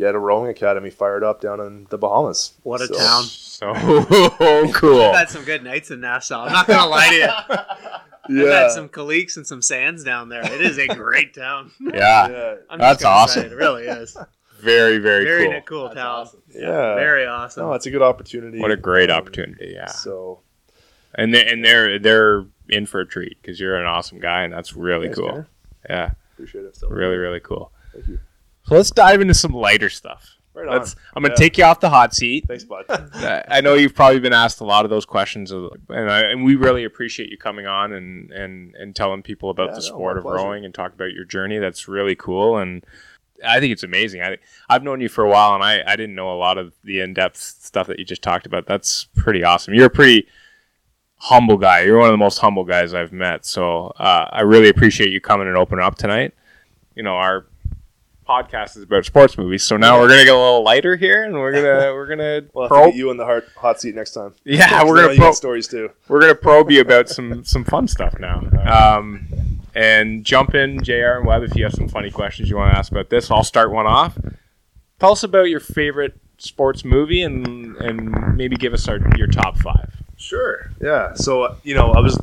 [0.00, 2.54] get a rowing academy fired up down in the Bahamas.
[2.62, 3.22] What a So- town.
[3.24, 3.74] So
[4.72, 5.02] cool.
[5.02, 6.44] I've had some good nights in Nassau.
[6.46, 7.28] I'm not gonna lie to you.
[8.40, 10.42] I've Yeah, had some colleagues and some sands down there.
[10.42, 11.70] It is a great town.
[11.80, 12.28] Yeah.
[12.28, 13.42] yeah, I'm That's just awesome.
[13.42, 14.16] say It, it really is.
[14.60, 15.52] Very, very, Very cool.
[15.52, 16.28] ne- cool town.
[16.54, 16.94] yeah.
[16.94, 17.64] Very awesome.
[17.66, 18.58] No, it's a good opportunity.
[18.60, 19.72] What a great opportunity.
[19.74, 19.86] Yeah.
[19.88, 20.40] So
[21.14, 24.52] And they, and they're they're in for a treat because you're an awesome guy and
[24.52, 25.28] that's really thanks, cool.
[25.28, 25.48] Tanner.
[25.88, 26.10] Yeah.
[26.34, 26.78] Appreciate it.
[26.88, 27.72] Really, really cool.
[27.92, 28.18] Thank you.
[28.70, 30.36] So let's dive into some lighter stuff.
[30.54, 30.74] Right on.
[30.78, 30.94] Let's.
[31.16, 31.38] I'm gonna Yeah.
[31.38, 32.44] take you off the hot seat.
[32.46, 32.84] Thanks, bud.
[32.88, 35.68] I I know you've probably been asked a lot of those questions, and,
[36.08, 39.74] I, and we really appreciate you coming on and, and, and telling people about Yeah,
[39.74, 40.36] the no, sport of pleasure.
[40.44, 41.58] rowing and talk about your journey.
[41.58, 42.84] That's really cool, and
[43.44, 44.22] I think it's amazing.
[44.22, 46.72] I I've known you for a while, and I, I didn't know a lot of
[46.84, 48.66] the in depth stuff that you just talked about.
[48.66, 49.74] That's pretty awesome.
[49.74, 50.28] You're a pretty
[51.16, 51.80] humble guy.
[51.82, 53.44] You're one of the most humble guys I've met.
[53.44, 56.34] So uh, I really appreciate you coming and opening up tonight.
[56.94, 57.46] You know our
[58.30, 61.34] podcast is about sports movies, so now we're gonna get a little lighter here, and
[61.34, 64.34] we're gonna we're gonna We'll probe- you in the hot, hot seat next time.
[64.44, 65.90] yeah, we're gonna probe, stories too.
[66.08, 68.38] we're gonna probe you about some some fun stuff now.
[68.68, 69.26] Um,
[69.74, 71.18] and jump in, Jr.
[71.18, 73.30] and Webb, if you have some funny questions you want to ask about this.
[73.30, 74.16] I'll start one off.
[74.98, 79.58] Tell us about your favorite sports movie, and and maybe give us our your top
[79.58, 79.92] five.
[80.16, 80.70] Sure.
[80.80, 81.14] Yeah.
[81.14, 82.18] So uh, you know, I was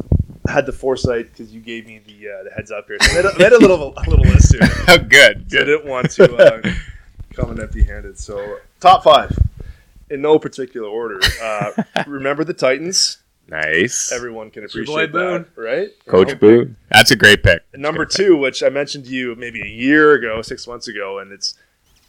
[0.48, 2.98] had the foresight because you gave me the uh, the heads up here.
[3.02, 4.62] So I made a, made a little a little list here.
[4.90, 5.38] Oh, good.
[5.38, 6.62] I didn't want to uh,
[7.34, 8.18] come in empty-handed.
[8.18, 9.38] So top five,
[10.10, 11.20] in no particular order.
[11.42, 11.72] Uh,
[12.08, 13.18] remember the Titans.
[13.50, 15.90] Nice, Everyone can your appreciate boy that, right?
[16.06, 16.40] Coach You know?
[16.66, 16.76] Boo.
[16.92, 17.62] That's a great pick.
[17.74, 18.26] Number Good pick.
[18.28, 21.56] two, which I mentioned to you maybe a year ago, six months ago, and it's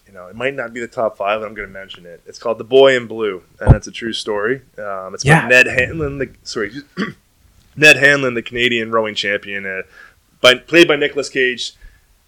[0.08, 2.22] you know it might not be the top five, but I'm going to mention it.
[2.26, 4.62] It's called The Boy in Blue, and it's a true story.
[4.78, 5.38] Um, it's Yeah.
[5.46, 6.72] about Ned Hanlan, the sorry,
[7.78, 9.82] Ned Hanlan, the Canadian rowing champion, uh,
[10.40, 11.72] by, played by Nicolas Cage.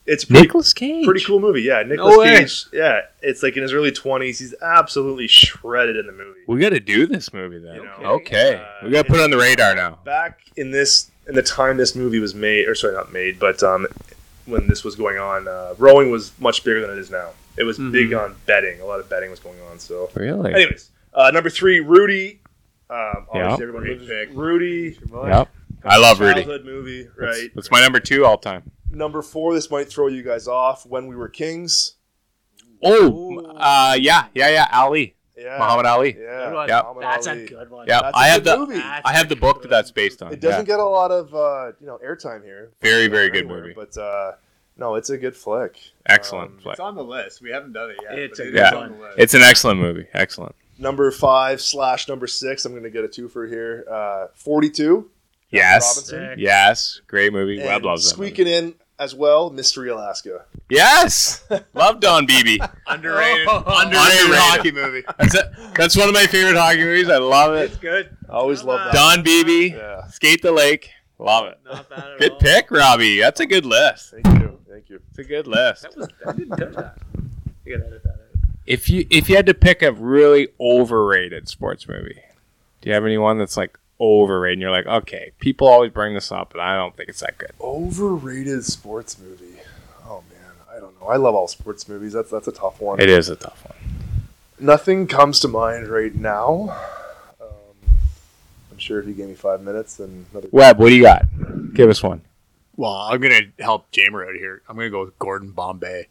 [0.06, 1.04] It's pretty, Nicolas Cage.
[1.04, 1.62] pretty cool movie.
[1.62, 2.38] Yeah, Nicolas way.
[2.38, 2.64] Cage.
[2.72, 4.38] Yeah, it's like in his early 20s.
[4.38, 6.40] He's absolutely shredded in the movie.
[6.48, 7.76] We got to do this movie then.
[7.76, 9.98] You know, okay, uh, we got to put it on the radar now.
[10.04, 13.62] back in this in the time this movie was made or sorry not made but
[13.62, 13.86] um,
[14.46, 17.62] when this was going on uh, rowing was much bigger than it is now it
[17.62, 17.92] was Mhm.
[17.92, 20.52] big on betting a lot of betting was going on so Really?
[20.52, 22.40] anyways uh, number three rudy
[22.90, 23.42] um, Yeah.
[23.52, 24.28] obviously everyone Great pick.
[24.32, 25.48] rudy Yep.
[25.84, 26.42] I love Rudy.
[26.42, 28.70] childhood movie right that's my number two all time.
[28.90, 31.94] number four this might throw you guys off when we were kings
[32.82, 34.66] Oh, uh, yeah, yeah, yeah.
[34.72, 36.16] Ali, yeah Muhammad Ali.
[36.18, 36.84] yeah Yep.
[36.84, 37.44] Muhammad That's Ali.
[37.44, 37.86] a good one.
[37.86, 38.80] Yeah, That's a I have the movie.
[38.82, 40.32] I have the book that that's based on.
[40.32, 40.76] it doesn't yeah.
[40.76, 43.74] get a lot of uh, you know airtime here Very, very good anywhere, movie.
[43.74, 44.32] but uh,
[44.78, 46.52] no it's a good flick excellent.
[46.52, 46.72] Um, flick.
[46.74, 47.42] It's on the list.
[47.42, 48.18] We haven't done it yet.
[48.18, 48.82] It's a it good is one.
[48.84, 49.14] on the list.
[49.18, 50.06] It's an excellent movie.
[50.14, 50.54] Excellent.
[50.80, 52.64] Number five slash number six.
[52.64, 53.84] I'm going to get a twofer here.
[53.90, 55.10] Uh, 42.
[55.50, 56.38] Yes, Robinson.
[56.38, 57.58] yes, great movie.
[57.58, 58.16] And Webb loves that.
[58.18, 58.30] movie.
[58.30, 60.44] squeaking in as well, Mystery Alaska.
[60.68, 61.42] Yes,
[61.74, 62.58] love John Biebe.
[62.86, 63.62] underrated, Oh.
[63.66, 64.36] underrated Underrated.
[64.36, 65.02] hockey movie.
[65.18, 65.46] That's it.
[65.74, 67.08] That's one of my favorite hockey movies.
[67.10, 67.70] I love it.
[67.72, 68.16] It's good.
[68.28, 68.94] I always love that.
[68.94, 70.06] John Biebe, Yeah.
[70.06, 70.90] Skate the Lake.
[71.18, 71.58] Love it.
[71.64, 72.38] Not bad at Good all.
[72.38, 73.18] pick, Robbie.
[73.20, 74.12] That's a good list.
[74.12, 74.58] Thank you.
[74.70, 75.00] Thank you.
[75.10, 75.82] It's a good list.
[75.82, 76.96] That was, I didn't touch that.
[78.70, 82.20] If you if you had to pick a really overrated sports movie,
[82.80, 84.52] do you have anyone that's like overrated?
[84.52, 87.36] And you're like, okay, people always bring this up, but I don't think it's that
[87.36, 87.50] good.
[87.60, 89.58] Overrated sports movie.
[90.06, 91.08] Oh man, I don't know.
[91.08, 92.12] I love all sports movies.
[92.12, 93.00] That's that's a tough one.
[93.00, 93.76] It is a tough one.
[94.60, 96.78] Nothing comes to mind right now.
[97.40, 97.48] Um,
[98.70, 100.46] I'm sure if you gave me five minutes, then another.
[100.52, 101.24] Webb, what do you got?
[101.74, 102.22] Give us one.
[102.80, 104.62] Well, I'm gonna help Jamer out here.
[104.66, 106.08] I'm gonna go with Gordon Bombay.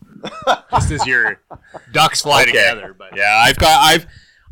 [0.72, 1.42] Just as your
[1.92, 2.52] ducks fly Okay.
[2.52, 4.06] together, but Yeah, I've got I've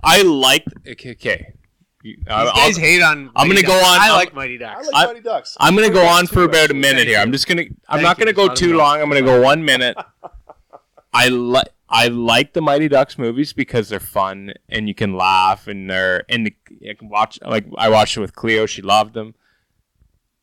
[0.03, 1.11] I like okay.
[1.11, 1.53] okay.
[2.01, 3.29] You- uh, I- These I'll- guys hate on.
[3.35, 4.73] I'm Mighty gonna go on- I like Mighty Ducks.
[4.77, 4.93] I Ducks.
[4.93, 5.57] like I- Mighty Ducks.
[5.59, 7.17] I'm gonna go on for too, about a minute Thank here.
[7.17, 7.21] you.
[7.21, 7.61] I'm just gonna.
[7.87, 8.77] I'm Thank not gonna go Let 'em too know.
[8.79, 8.99] long.
[8.99, 9.95] I'm gonna go one minute.
[11.13, 15.67] I like I like the Mighty Ducks movies because they're fun and you can laugh
[15.67, 18.65] and they're and the, you can watch like I watched it with Cleo.
[18.65, 19.35] She loved them.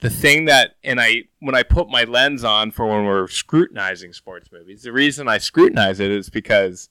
[0.04, 4.12] The thing that and I when I put my lens on for when we're scrutinizing
[4.12, 6.90] sports movies, the reason I scrutinize it is because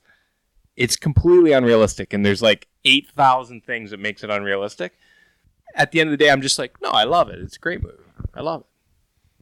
[0.75, 4.93] it's completely unrealistic and there's like eight thousand things that makes it unrealistic.
[5.75, 7.37] At the end of the day, I'm just like, no, I love it.
[7.37, 7.97] It's a great movie.
[8.33, 8.67] I love it.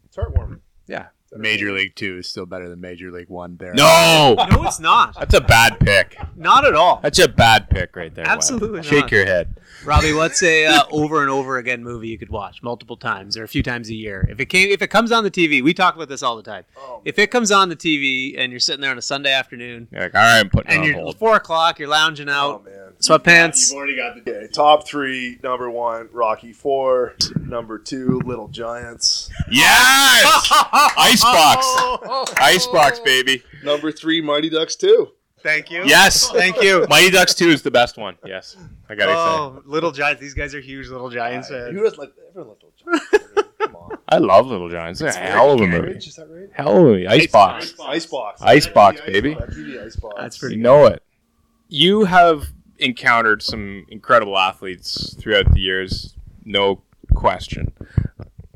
[0.03, 0.59] It's heartwarming.
[0.87, 1.07] Yeah.
[1.33, 3.55] Major League Two is still better than Major League One.
[3.57, 5.15] There, No, No, it's not.
[5.17, 6.17] that's a bad pick.
[6.35, 6.99] Not at all.
[7.01, 8.25] That's a bad pick right there.
[8.25, 8.33] Webb.
[8.33, 9.55] Absolutely Shake your head.
[9.85, 13.43] Robbie, what's a uh, over and over again movie you could watch multiple times or
[13.43, 14.27] a few times a year?
[14.29, 16.43] If it came, if it comes on the TV, we talk about this all the
[16.43, 16.65] time.
[16.77, 19.87] Oh, If it comes on the TV and you're sitting there on a Sunday afternoon
[19.91, 21.17] You're like, all right, I'm putting it and on you're hold.
[21.17, 22.90] four o'clock, you're lounging oh out, man.
[23.01, 23.69] Sweatpants.
[23.71, 25.39] You've already got the Okay, top three.
[25.43, 27.15] Number one, Rocky Four.
[27.39, 29.29] Number two, Little Giants.
[29.49, 30.23] Yes!
[30.97, 32.33] Icebox.
[32.37, 33.43] Icebox, baby.
[33.63, 35.11] Number three, Mighty Ducks Two.
[35.43, 35.83] Thank you.
[35.85, 36.29] Yes.
[36.31, 36.85] Thank you.
[36.89, 38.15] Mighty Ducks 2 is the best one.
[38.25, 38.57] Yes.
[38.89, 39.21] I gotta oh, say.
[39.21, 40.21] Oh, little giants.
[40.21, 41.49] These guys are huge little giants.
[41.49, 41.75] fans.
[41.75, 43.07] Who does like everyone like Little Giants?
[43.13, 43.97] I mean, Come on.
[44.09, 45.01] I love Little Giants.
[45.01, 45.91] It's a hell of a movie.
[45.93, 46.49] Is that right?
[46.53, 47.07] Hell of a movie.
[47.07, 47.73] Icebox.
[47.79, 48.41] Icebox.
[48.41, 49.33] Icebox, baby.
[49.33, 50.15] That'd be Icebox.
[50.19, 51.01] That's pretty You know it.
[51.69, 52.47] You have
[52.81, 56.81] encountered some incredible athletes throughout the years, no
[57.13, 57.71] question.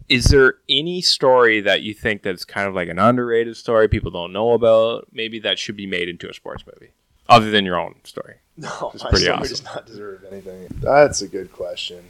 [0.09, 4.11] Is there any story that you think that's kind of like an underrated story people
[4.11, 6.91] don't know about, maybe that should be made into a sports movie,
[7.29, 8.35] other than your own story?
[8.57, 9.49] No, It's my pretty story awesome.
[9.49, 10.67] does not deserve anything.
[10.79, 12.05] That's a good question.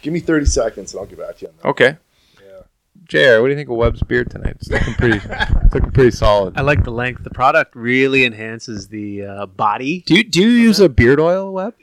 [0.00, 1.68] Give me 30 seconds and I'll get back to you on that.
[1.70, 1.96] Okay.
[3.12, 3.36] Yeah.
[3.36, 4.56] JR, what do you think of Webb's beard tonight?
[4.60, 6.56] It's looking pretty, it's looking pretty solid.
[6.56, 7.24] I like the length.
[7.24, 10.02] The product really enhances the uh, body.
[10.06, 11.74] Do you, do you use a beard oil, Webb?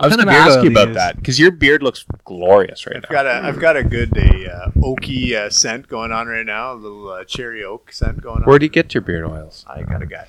[0.00, 0.96] I was going to ask you about use?
[0.96, 3.02] that because your beard looks glorious right now.
[3.04, 3.22] I've now.
[3.22, 6.72] got a I've got a good a uh, oaky uh, scent going on right now.
[6.72, 8.44] A little uh, cherry oak scent going on.
[8.44, 9.64] Where do you get your beard oils?
[9.68, 10.26] I got a guy.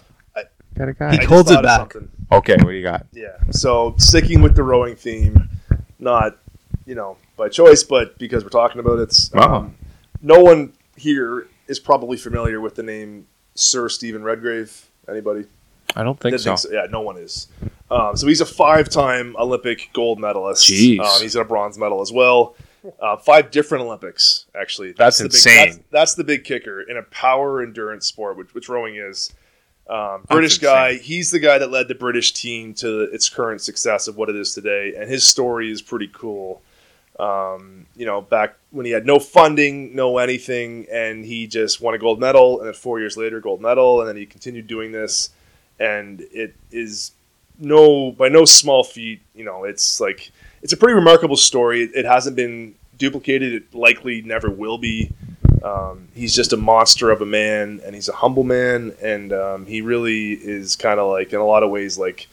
[0.75, 1.15] Got a I guy.
[1.17, 1.95] just holds it back.
[2.31, 3.05] Okay, what do you got?
[3.11, 3.37] Yeah.
[3.51, 5.49] So sticking with the rowing theme,
[5.99, 6.37] not
[6.85, 9.15] you know by choice, but because we're talking about it.
[9.33, 9.55] Wow.
[9.55, 9.75] Um,
[10.23, 14.89] no one here is probably familiar with the name Sir Steven Redgrave.
[15.07, 15.45] Anybody?
[15.95, 16.71] I don't think Didn't so.
[16.71, 17.47] Yeah, no one is.
[17.91, 20.65] Um, so he's a five-time Olympic gold medalist.
[20.67, 20.99] Jeez.
[20.99, 22.55] Um, he's got a bronze medal as well.
[22.99, 24.93] Uh, five different Olympics, actually.
[24.93, 25.65] That's the big- insane.
[25.67, 29.31] that's, that's the big kicker in a power endurance sport, which, which rowing is.
[29.87, 30.95] Um, British guy.
[30.95, 34.35] He's the guy that led the British team to its current success of what it
[34.35, 36.61] is today, and his story is pretty cool.
[37.19, 41.93] Um, you know, back when he had no funding, no anything, and he just won
[41.93, 44.91] a gold medal, and then four years later, gold medal, and then he continued doing
[44.91, 45.29] this,
[45.79, 47.11] and it is
[47.59, 49.21] no by no small feat.
[49.35, 50.31] You know, it's like
[50.63, 51.83] it's a pretty remarkable story.
[51.83, 53.53] It, it hasn't been duplicated.
[53.53, 55.11] It likely never will be.
[55.63, 59.65] Um, he's just a monster of a man, and he's a humble man, and um,
[59.65, 62.27] he really is kind of like, in a lot of ways, like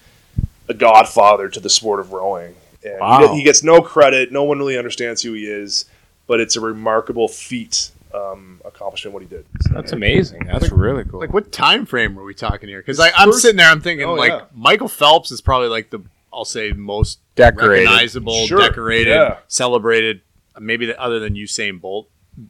[0.69, 2.57] a godfather to the sport of rowing.
[2.85, 3.35] And he- Wow.
[3.35, 4.33] he, gets no credit.
[4.33, 5.85] No one really understands who he is,
[6.27, 9.45] but it's a remarkable feat um, accomplishment what he did.
[9.63, 10.45] So- That's amazing.
[10.47, 11.21] That's really cool.
[11.21, 12.81] Like what time frame are we talking here?
[12.81, 14.45] Because I'm sitting there, I'm thinking Oh, like yeah.
[14.55, 16.01] Michael Phelps is probably like the
[16.33, 17.85] I'll say most Decorated.
[17.87, 19.39] recognizable, Sure, decorated, yeah.
[19.49, 20.21] celebrated.
[20.59, 22.09] Maybe the, other than Usain Bolt,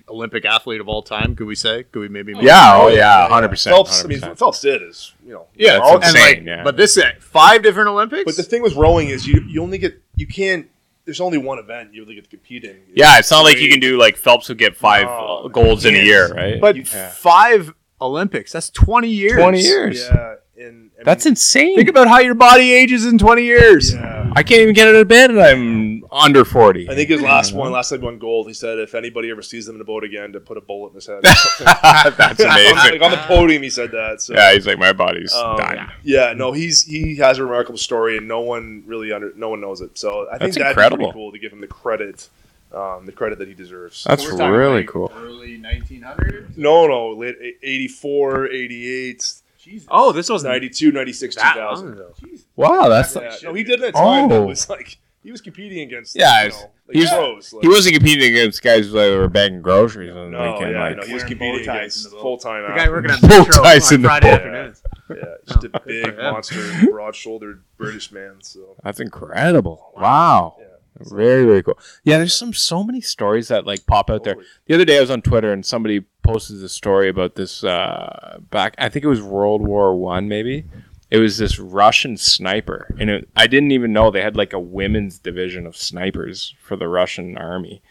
[0.08, 1.34] Olympic athlete of all time.
[1.34, 1.84] Could we say?
[1.84, 2.34] Could we maybe?
[2.34, 3.74] make- yeah, oh yeah, hundred percent.
[3.74, 6.62] Phelps, I mean, Phelps did is, you know, yeah, we're all insane, like, yeah.
[6.62, 8.24] but this uh, five different Olympics.
[8.24, 10.68] But the thing with rowing is you you only get you can't.
[11.06, 12.78] There's only one event you really get to compete in.
[12.94, 15.94] Yeah, it's not like you can do like Phelps would get five uh, golds in
[15.94, 16.60] a year, right?
[16.60, 17.08] but Yeah.
[17.10, 18.52] five Olympics.
[18.52, 19.32] That's twenty years.
[19.32, 20.08] 20 years.
[20.08, 21.76] Yeah, and I That's mean, insane.
[21.76, 23.92] Think about how your body ages in twenty years.
[23.94, 24.30] Yeah.
[24.36, 26.88] I can't even get out of bed, and I'm under forty.
[26.90, 29.42] I think his last one, last time he won gold, he said if anybody ever
[29.42, 31.22] sees him in a boat again, to put a bullet in his head.
[31.22, 32.76] that's amazing.
[32.76, 34.20] like on the podium, he said that.
[34.20, 34.34] So.
[34.34, 35.88] yeah, he's like my body's Um, dying.
[36.02, 39.60] yeah, no, he's he has a remarkable story, and no one really under no one
[39.60, 39.96] knows it.
[39.98, 40.96] So I think That's that'd incredible.
[40.98, 42.28] be pretty cool to give him the credit,
[42.74, 44.04] um, the credit that he deserves.
[44.04, 45.12] That's We're really like, cool.
[45.16, 46.56] Early 1900s.
[46.56, 49.88] no, no, late 84, 88, Jesus.
[49.90, 51.86] Oh, this was 92, 96, that 2000.
[51.86, 52.14] long ago.
[52.56, 54.28] Wow, that's Yeah, no, he did it time Oh.
[54.28, 56.16] that was like he was competing against.
[56.16, 56.56] Yeah, you know,
[56.88, 57.52] like he was- pros.
[57.52, 60.72] Like, he wasn't competing against guys that were bagging groceries on the No, weekend.
[60.72, 62.22] yeah, like, no, he was competing against in the boat.
[62.22, 62.62] full time.
[62.62, 64.34] The guy working at Full Metro ties on in the Friday boat.
[64.40, 64.82] afternoons.
[65.10, 65.16] Yeah,
[65.46, 66.32] just a big good for him.
[66.32, 68.36] monster, broad-shouldered British man.
[68.40, 69.92] So That's incredible.
[69.96, 70.56] Wow.
[70.58, 70.66] Yeah.
[71.02, 71.78] Very, very cool.
[72.04, 74.36] Yeah, there's some so many stories that like pop out there.
[74.66, 78.38] The other day I was on Twitter and somebody posted this story about this uh
[78.50, 80.64] back I think it was World War One maybe.
[81.10, 84.60] It was this Russian sniper and it, I didn't even know they had like a
[84.60, 87.82] women's division of snipers for the Russian army.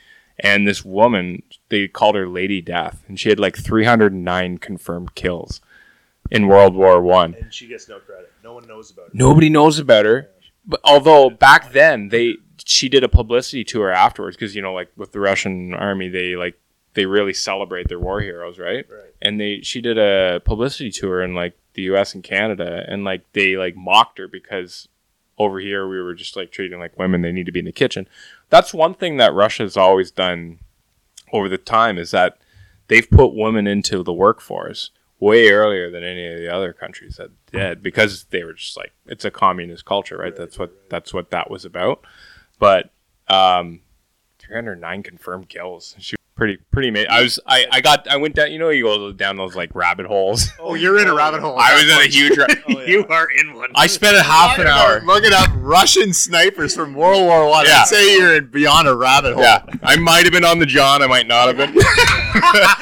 [0.42, 5.60] And this woman, they called her Lady Death, and she had like 309 confirmed kills
[6.32, 8.32] in World War One and she gets no credit.
[8.44, 9.16] No one knows about it.
[9.16, 10.30] nobody knows about her.
[10.66, 14.92] But although back then they she did a publicity tour afterwards because you know like
[14.96, 16.60] with the Russian army they like
[16.94, 18.86] they really celebrate their war heroes, right?
[18.90, 19.14] Right.
[19.22, 22.14] And they she did a publicity tour in like the U.S.
[22.14, 24.88] and Canada, and like they like mocked her because
[25.38, 27.72] over here we were just like treating like women they need to be in the
[27.72, 28.08] kitchen.
[28.50, 30.60] That's one thing that Russia's always done
[31.32, 32.40] over the time is that
[32.88, 37.30] they've put women into the workforce way earlier than any of the other countries that
[37.52, 40.36] did because they were just like it's a communist culture, right?
[40.36, 42.02] that's what that's what that was about.
[42.58, 42.92] But
[43.28, 43.82] um,
[44.40, 45.96] 309 confirmed kills.
[46.00, 46.90] She pretty pretty.
[46.90, 48.52] Ma- I was I I got I went down.
[48.52, 50.50] You know you go down those like rabbit holes.
[50.60, 51.58] Oh, you're in a rabbit hole.
[51.58, 52.38] I was in a huge.
[52.38, 52.48] Ra-
[52.86, 53.70] You are in one.
[53.76, 55.02] I spent a half an hour.
[55.02, 57.66] Looking up Russian snipers from World War One.
[57.66, 57.82] Yeah.
[57.82, 59.44] I'd say you're in beyond a rabbit hole.
[59.44, 61.02] Yeah, I might have been on the John.
[61.04, 61.74] I might not have been.
[61.74, 62.80] You're not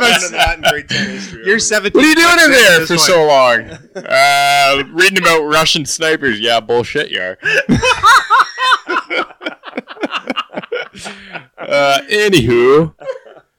[0.00, 1.42] the- into that in grade 10 history.
[1.46, 1.98] You're 17.
[1.98, 2.98] What are you doing in there for one.
[2.98, 3.60] so long?
[3.96, 6.38] Uh, reading about Russian snipers.
[6.40, 7.38] Yeah, bullshit, you are.
[11.58, 12.94] Uh, anywho,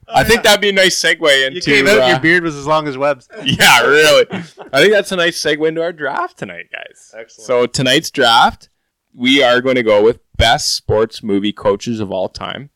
[0.08, 1.56] I think that'd be a nice segue into.
[1.56, 3.28] You came out, uh, your beard was as long as Webb's.
[3.44, 4.26] yeah, really.
[4.72, 7.14] I think that's a nice segue into our draft tonight, guys.
[7.16, 7.46] Excellent.
[7.46, 8.68] So tonight's draft,
[9.14, 12.70] we are going to go with best sports movie coaches of all time,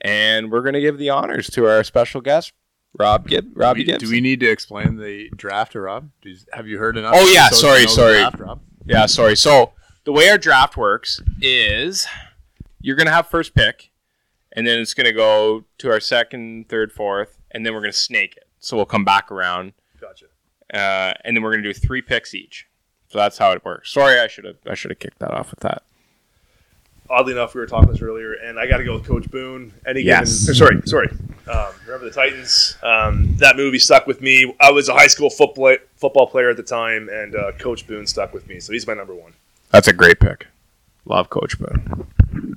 [0.00, 2.52] and we're going to give the honors to our special guest,
[2.98, 3.50] Rob Gibb.
[3.54, 4.04] Robbie We- Gibbs.
[4.04, 6.10] do we need to explain the draft to Rob?
[6.22, 7.14] Does- have you heard enough?
[7.16, 8.18] Oh, yeah, episodes sorry, sorry.
[8.18, 8.60] draft, Rob?
[8.86, 9.36] Yeah, sorry.
[9.36, 9.72] So
[10.04, 12.06] the way our draft works is
[12.84, 13.90] you're gonna have first pick,
[14.52, 18.36] and then it's gonna go to our second, third, fourth, and then we're gonna snake
[18.36, 18.44] it.
[18.60, 20.26] So we'll come back around, Gotcha.
[20.72, 22.66] uh, and then we're gonna do three picks each.
[23.08, 23.90] So that's how it works.
[23.90, 25.82] Sorry, I should have I should have kicked that off with that.
[27.08, 29.74] Oddly enough, we were talking this earlier, and I got to go with Coach Boone.
[29.86, 30.40] Any Yes.
[30.46, 31.08] given, sorry, sorry.
[31.46, 32.78] Um, remember the Titans?
[32.82, 34.54] Um, that movie stuck with me.
[34.58, 38.06] I was a high school football football player at the time, and uh, Coach Boone
[38.06, 38.58] stuck with me.
[38.58, 39.32] So he's my number one.
[39.70, 40.46] That's a great pick.
[41.04, 42.56] Love Coach Boone.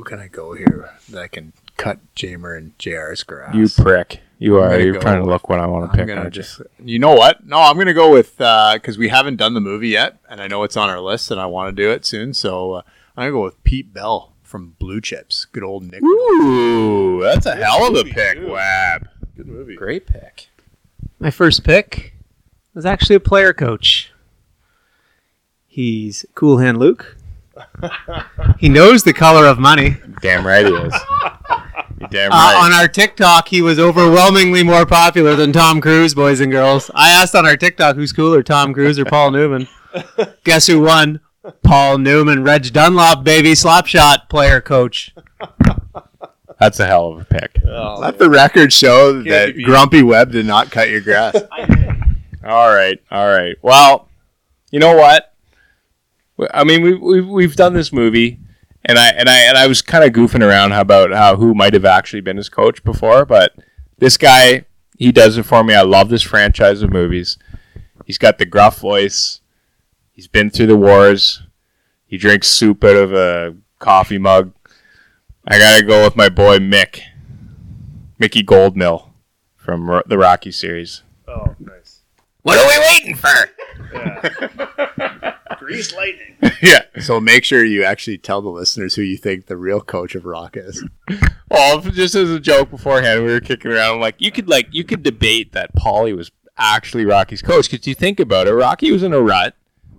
[0.00, 3.54] Ooh, who can I go here that can cut Jamer and JR's grass?
[3.54, 4.20] You prick.
[4.38, 4.80] You I'm are.
[4.80, 6.06] You're go- trying to look what I want to I'm pick.
[6.14, 6.30] gonna you?
[6.30, 6.62] just.
[6.82, 7.46] You know what?
[7.46, 10.62] No, I'm gonna go with because we haven't done the movie yet, and I know
[10.64, 12.32] it's on our list, and I want to do it soon.
[12.34, 12.82] So uh,
[13.16, 15.44] I'm gonna go with Pete Bell from Blue Chips.
[15.44, 16.02] Good old Nick.
[16.02, 18.50] Ooh, that's a hell of a pick, too.
[18.52, 19.08] Wab.
[19.36, 19.76] Good movie.
[19.76, 20.48] Great pick.
[21.18, 22.14] My first pick
[22.74, 24.10] was actually a player coach.
[25.66, 27.16] He's Cool Hand Luke.
[28.58, 29.96] He knows the color of money.
[30.22, 30.94] Damn right he is.
[31.98, 32.64] You're damn Uh, right.
[32.64, 36.90] on our TikTok, he was overwhelmingly more popular than Tom Cruise, boys and girls.
[36.94, 39.68] I asked on our TikTok who's cooler, Tom Cruise or Paul Newman.
[40.44, 41.20] Guess who won?
[41.62, 45.14] Paul Newman, Reg Dunlop, baby, slap shot player coach.
[46.58, 47.52] That's a hell of a pick.
[47.64, 49.64] Let the record show that be.
[49.64, 51.34] Grumpy Webb did not cut your grass.
[52.44, 53.56] All right, all right.
[53.62, 54.08] Well,
[54.70, 55.29] you know what?
[56.52, 58.38] I mean, we we we've done this movie,
[58.84, 61.74] and I and I and I was kind of goofing around about how who might
[61.74, 63.54] have actually been his coach before, but
[63.98, 64.64] this guy
[64.96, 65.74] he does it for me.
[65.74, 67.38] I love this franchise of movies.
[68.04, 69.40] He's got the gruff voice.
[70.12, 71.42] He's been through the wars.
[72.06, 74.52] He drinks soup out of a coffee mug.
[75.48, 77.00] I gotta go with my boy Mick,
[78.18, 79.08] Mickey Goldmill
[79.56, 81.02] from Ro- the Rocky series.
[81.26, 82.00] Oh, nice.
[82.42, 83.28] What are we waiting for?
[83.94, 85.34] Yeah.
[85.58, 86.36] Grease lightning.
[86.62, 86.82] yeah.
[87.00, 90.24] so make sure you actually tell the listeners who you think the real coach of
[90.24, 90.84] Rock is.
[91.50, 94.00] Well, just as a joke beforehand, we were kicking around.
[94.00, 97.94] Like, you could like you could debate that Paulie was actually Rocky's coach because you
[97.94, 99.54] think about it, Rocky was in a rut.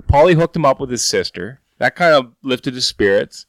[0.08, 1.60] Paulie hooked him up with his sister.
[1.80, 3.46] That kind of lifted his spirits.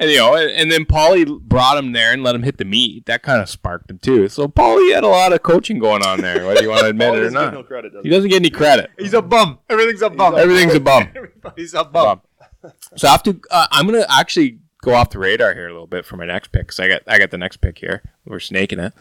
[0.00, 3.06] And you know, and, then Paulie brought him there and let him hit the meat.
[3.06, 4.28] That kind of sparked him too.
[4.28, 7.14] So Paulie had a lot of coaching going on there, whether you want to admit
[7.14, 8.92] it or doesn't no credit, does He doesn't get any credit.
[8.96, 9.58] He's a bum.
[9.68, 10.36] Everything's a bum.
[10.36, 11.08] Everything's a bum.
[11.16, 12.20] Everybody's a bum.
[12.62, 12.72] Bum.
[12.96, 13.40] So I have to.
[13.50, 16.52] Uh, I'm gonna actually go off the radar here a little bit for my next
[16.52, 18.02] pick because I got I got the next pick here.
[18.24, 18.92] We're snaking it,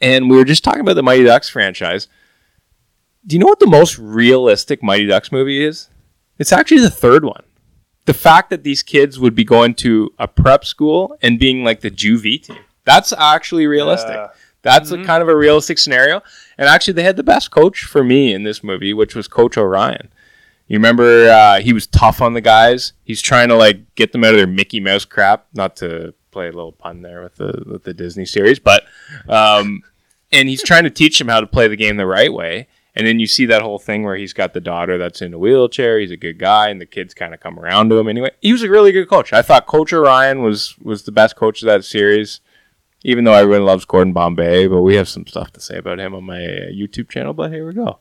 [0.00, 2.08] and we were just talking about the Mighty Ducks franchise.
[3.26, 5.88] Do you know what the most realistic Mighty Ducks movie is?
[6.38, 7.44] It's actually the third one.
[8.04, 11.80] The fact that these kids would be going to a prep school and being like
[11.80, 12.58] the juvie team.
[12.84, 14.14] That's actually realistic.
[14.14, 14.28] Yeah.
[14.62, 16.22] That's a kind of a realistic scenario.
[16.56, 19.56] And actually, they had the best coach for me in this movie, which was Coach
[19.56, 20.08] Orion.
[20.68, 22.92] You remember uh, he was tough on the guys.
[23.04, 25.46] He's trying to like get them out of their Mickey Mouse crap.
[25.52, 28.84] Not to play a little pun there with the with the Disney series, but
[29.28, 29.82] um,
[30.30, 32.68] and he's trying to teach them how to play the game the right way.
[32.94, 35.38] And then you see that whole thing where he's got the daughter that's in a
[35.38, 35.98] wheelchair.
[35.98, 38.30] He's a good guy, and the kids kind of come around to him anyway.
[38.40, 39.32] He was a really good coach.
[39.32, 42.40] I thought Coach Orion was was the best coach of that series.
[43.04, 46.14] Even though everyone loves Gordon Bombay, but we have some stuff to say about him
[46.14, 47.32] on my uh, YouTube channel.
[47.32, 47.98] But here we go.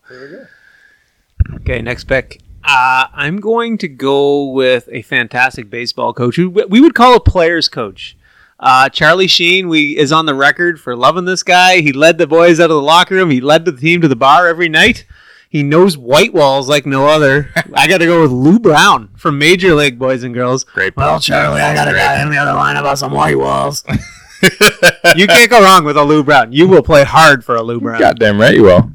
[1.56, 2.42] Okay, next pick.
[2.64, 7.20] Uh, I'm going to go with a fantastic baseball coach who we would call a
[7.20, 8.16] player's coach.
[8.62, 11.82] Uh, Charlie Sheen we is on the record for loving this guy.
[11.82, 13.32] He led the boys out of the locker room.
[13.32, 15.04] He led the team to the bar every night.
[15.50, 17.50] He knows white walls like no other.
[17.74, 20.64] I got to go with Lou Brown from Major League Boys and Girls.
[20.64, 20.96] Great.
[20.96, 23.84] Well, Charlie, I got a guy in the other line about some white walls.
[25.16, 26.54] you can't go wrong with a Lou Brown.
[26.54, 28.00] You will play hard for a Lou Brown.
[28.00, 28.92] Goddamn right you will.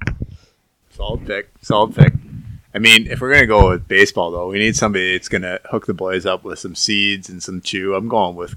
[0.90, 1.50] Solid pick.
[1.60, 2.14] Solid pick.
[2.72, 5.86] I mean, if we're gonna go with baseball, though, we need somebody that's gonna hook
[5.86, 7.94] the boys up with some seeds and some chew.
[7.94, 8.54] I'm going with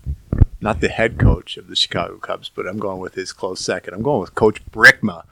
[0.61, 3.93] not the head coach of the Chicago Cubs, but I'm going with his close second.
[3.93, 5.23] I'm going with Coach Brickma.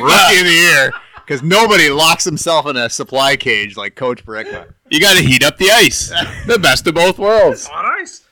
[0.00, 0.92] Rookie of the year.
[1.16, 4.72] Because nobody locks himself in a supply cage like Coach Brickma.
[4.88, 6.08] You got to heat up the ice.
[6.46, 7.68] the best of both worlds.
[7.68, 8.24] On ice.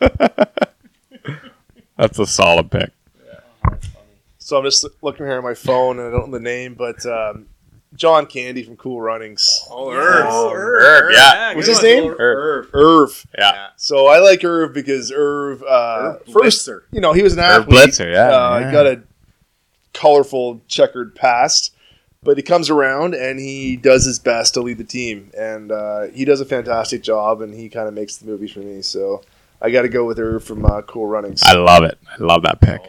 [1.96, 2.90] That's a solid pick.
[3.26, 3.76] Yeah,
[4.38, 7.04] So I'm just looking here on my phone, and I don't know the name, but
[7.06, 7.46] um,
[7.94, 9.64] John Candy from Cool Runnings.
[9.70, 11.54] Oh, Herb, yeah.
[11.54, 12.14] What's his name?
[12.18, 12.68] Irv.
[12.74, 13.26] Irv.
[13.38, 13.68] Yeah.
[13.76, 16.82] So I like Irv because Irv, uh, Irv first, Blitzer.
[16.92, 17.68] you know, he was an athlete.
[17.68, 17.94] Irv athlete.
[18.08, 18.66] Blitzer, yeah, Uh, yeah.
[18.66, 19.02] He got a
[19.92, 21.74] colorful, checkered past,
[22.22, 26.02] but he comes around and he does his best to lead the team, and uh,
[26.08, 28.82] he does a fantastic job, and he kind of makes the movie for me.
[28.82, 29.22] So
[29.62, 31.42] I got to go with Irv from uh, Cool Runnings.
[31.44, 31.96] I love it.
[32.10, 32.80] I love that pick.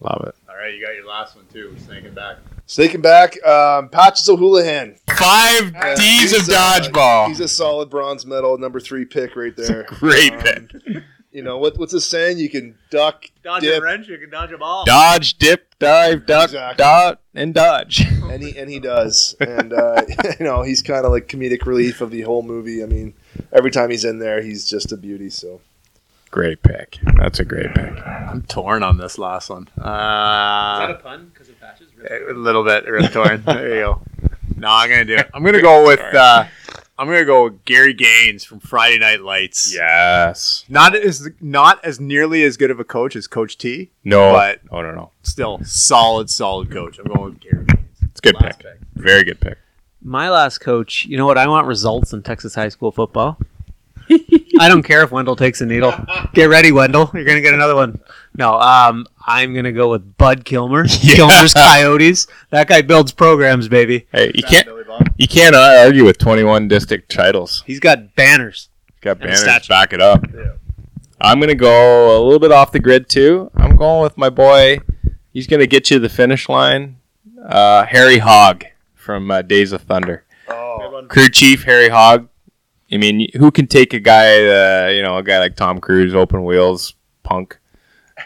[0.00, 0.34] Love it.
[0.48, 1.70] All right, you got your last one too.
[1.72, 2.36] We're snaking back.
[2.70, 4.94] Snaking back, um, Patches O'Houlihan.
[5.08, 7.28] Five Uh, D's of he's, uh, dodgeball.
[7.28, 9.84] He's a solid bronze medal, number three pick right there.
[9.88, 11.02] Great Um, pick.
[11.32, 11.78] You know what?
[11.78, 12.36] What's the saying?
[12.38, 14.84] You can duck, Dodge dip, a wrench, you can dodge a ball.
[14.84, 16.76] Dodge, dip, dive, duck, Exactly.
[16.82, 18.00] dot, and dodge.
[18.24, 19.34] and he and he does.
[19.40, 20.02] And uh,
[20.38, 22.82] you know, he's kind of like comedic relief of the whole movie.
[22.82, 23.14] I mean,
[23.50, 25.30] every time he's in there, he's just a beauty.
[25.30, 25.62] So
[26.30, 26.98] Great pick.
[27.16, 27.94] That's a great pick.
[28.06, 29.66] I'm torn on this last one.
[29.80, 31.47] Uh, pun because of patches?
[32.10, 33.42] A little bit really torn.
[33.46, 34.02] there you go.
[34.56, 35.30] No, I'm gonna do it.
[35.34, 36.00] I'm gonna go with.
[36.00, 36.44] Uh,
[36.98, 39.72] I'm gonna go with Gary Gaines from Friday Night Lights.
[39.72, 40.64] Yes.
[40.68, 43.90] Not as not as nearly as good of a coach as Coach T.
[44.04, 44.32] No.
[44.32, 45.10] But- oh no no.
[45.22, 46.98] Still solid, solid coach.
[46.98, 47.88] I'm going with Gary Gaines.
[48.02, 48.78] It's a good Last pick.
[48.94, 49.58] Very good pick.
[50.02, 51.38] My last coach, you know what?
[51.38, 53.38] I want results in Texas high school football.
[54.60, 55.92] I don't care if Wendell takes a needle.
[56.32, 57.10] Get ready, Wendell.
[57.14, 58.00] You're gonna get another one.
[58.38, 60.86] No, um, I'm gonna go with Bud Kilmer.
[61.00, 61.16] Yeah.
[61.16, 62.28] Kilmer's Coyotes.
[62.50, 64.06] That guy builds programs, baby.
[64.12, 64.68] Hey, you can't
[65.16, 67.64] you can't uh, argue with 21 district titles.
[67.66, 68.68] He's got banners.
[69.00, 69.68] Got banners statue.
[69.68, 70.24] back it up.
[71.20, 73.50] I'm gonna go a little bit off the grid too.
[73.56, 74.78] I'm going with my boy.
[75.32, 76.96] He's gonna get you to the finish line.
[77.44, 78.64] Uh, Harry Hogg
[78.94, 80.24] from uh, Days of Thunder.
[80.48, 82.28] oh, Crew chief Harry Hogg.
[82.92, 86.14] I mean, who can take a guy, uh, you know, a guy like Tom Cruise,
[86.14, 87.58] open wheels, punk,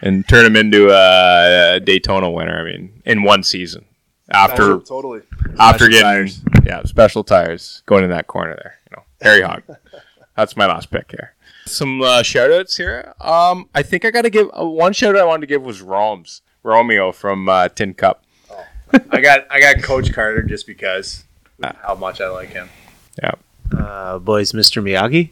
[0.03, 2.61] and turn him into a, a Daytona winner?
[2.61, 3.85] I mean, in one season
[4.31, 5.23] after totally.
[5.59, 6.41] after Special getting tires.
[6.65, 8.79] yeah special tires going in that corner there.
[8.91, 9.63] You know, Harry Hogg.
[10.37, 11.35] That's my last pick here.
[11.67, 13.15] Some uh, shout outs here.
[13.21, 15.63] Um, I think I got to give uh, one shout out I wanted to give
[15.63, 18.25] was Rome's Romeo from uh, Tin Cup.
[19.11, 21.25] I got I got Coach Carter just because
[21.59, 22.69] with how much I like him.
[23.23, 23.33] Yeah.
[23.77, 24.83] Uh, boys, Mr.
[24.83, 25.31] Miyagi.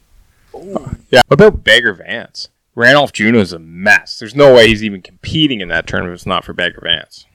[1.10, 1.20] Yeah.
[1.28, 2.48] What about Bagger Vance?
[2.80, 4.18] Randolph Junuh is a mess.
[4.18, 7.26] There's no way he's even competing in that tournament if it's not for Bagger Vance.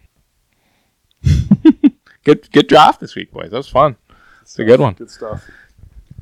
[2.23, 3.51] good good draft this week, boys.
[3.51, 3.95] That was fun.
[4.41, 4.95] It's a good one.
[4.95, 5.47] Good stuff.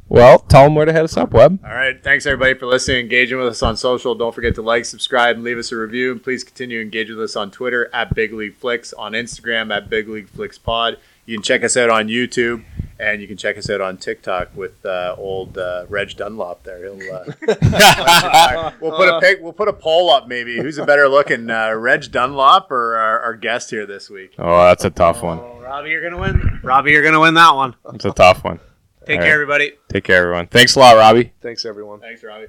[0.10, 1.60] Well, tell them where to head us up, Web.
[1.64, 2.04] All right.
[2.04, 4.14] Thanks everybody for listening, engaging with us on social.
[4.14, 6.12] Don't forget to like, subscribe, and leave us a review.
[6.12, 9.74] And please continue to engage with us on Twitter at Big League Flicks, on Instagram
[9.74, 10.98] at Big League Flicks Pod.
[11.26, 12.66] You can check us out on YouTube,
[13.00, 16.64] and you can check us out on TikTok with uh, old uh, Reg Dunlop.
[16.64, 17.14] There, he'll.
[17.14, 20.28] Uh, we'll put a pic, We'll put a poll up.
[20.28, 24.36] Maybe who's a better looking, uh, Reg Dunlop or our, our guest here this week?
[24.38, 25.40] Oh, that's a tough one.
[25.40, 26.60] Oh, Robbie, you're gonna win.
[26.64, 27.76] Robbie, you're gonna win that one.
[27.94, 28.60] It's a tough one.
[29.06, 29.34] Take All care, right.
[29.34, 29.72] everybody.
[29.90, 30.48] Take care, everyone.
[30.48, 31.34] Thanks a lot, Robbie.
[31.42, 32.00] Thanks, everyone.
[32.00, 32.48] Thanks, Robbie.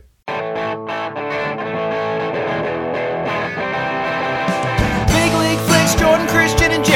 [5.08, 6.43] Big League Flicks, Jordan Christian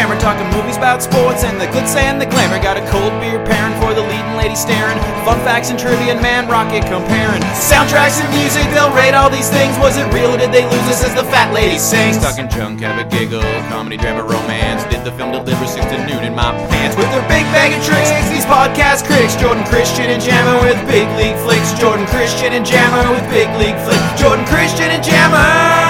[0.08, 2.56] and Jammer talking movies about sports and the glitz and the glamour.
[2.62, 4.96] Got a cold beer pairing for the leading lady staring.
[5.24, 7.42] Fun facts and trivia and man rocket comparing.
[7.52, 9.76] Soundtracks and music, they'll rate all these things.
[9.78, 12.18] Was it real or did they lose us as the fat lady sings?
[12.18, 14.84] Talking junk, have a giggle, comedy, drama, romance.
[14.88, 16.96] Did the film deliver six to noon in my pants?
[16.96, 21.08] With their big bag of tricks, these podcast critics, Jordan Christian and Jammer with Big
[21.20, 21.76] League Flicks.
[21.76, 24.08] Jordan Christian and Jammer with Big League Flicks.
[24.16, 25.87] Jordan Christian and Jammer.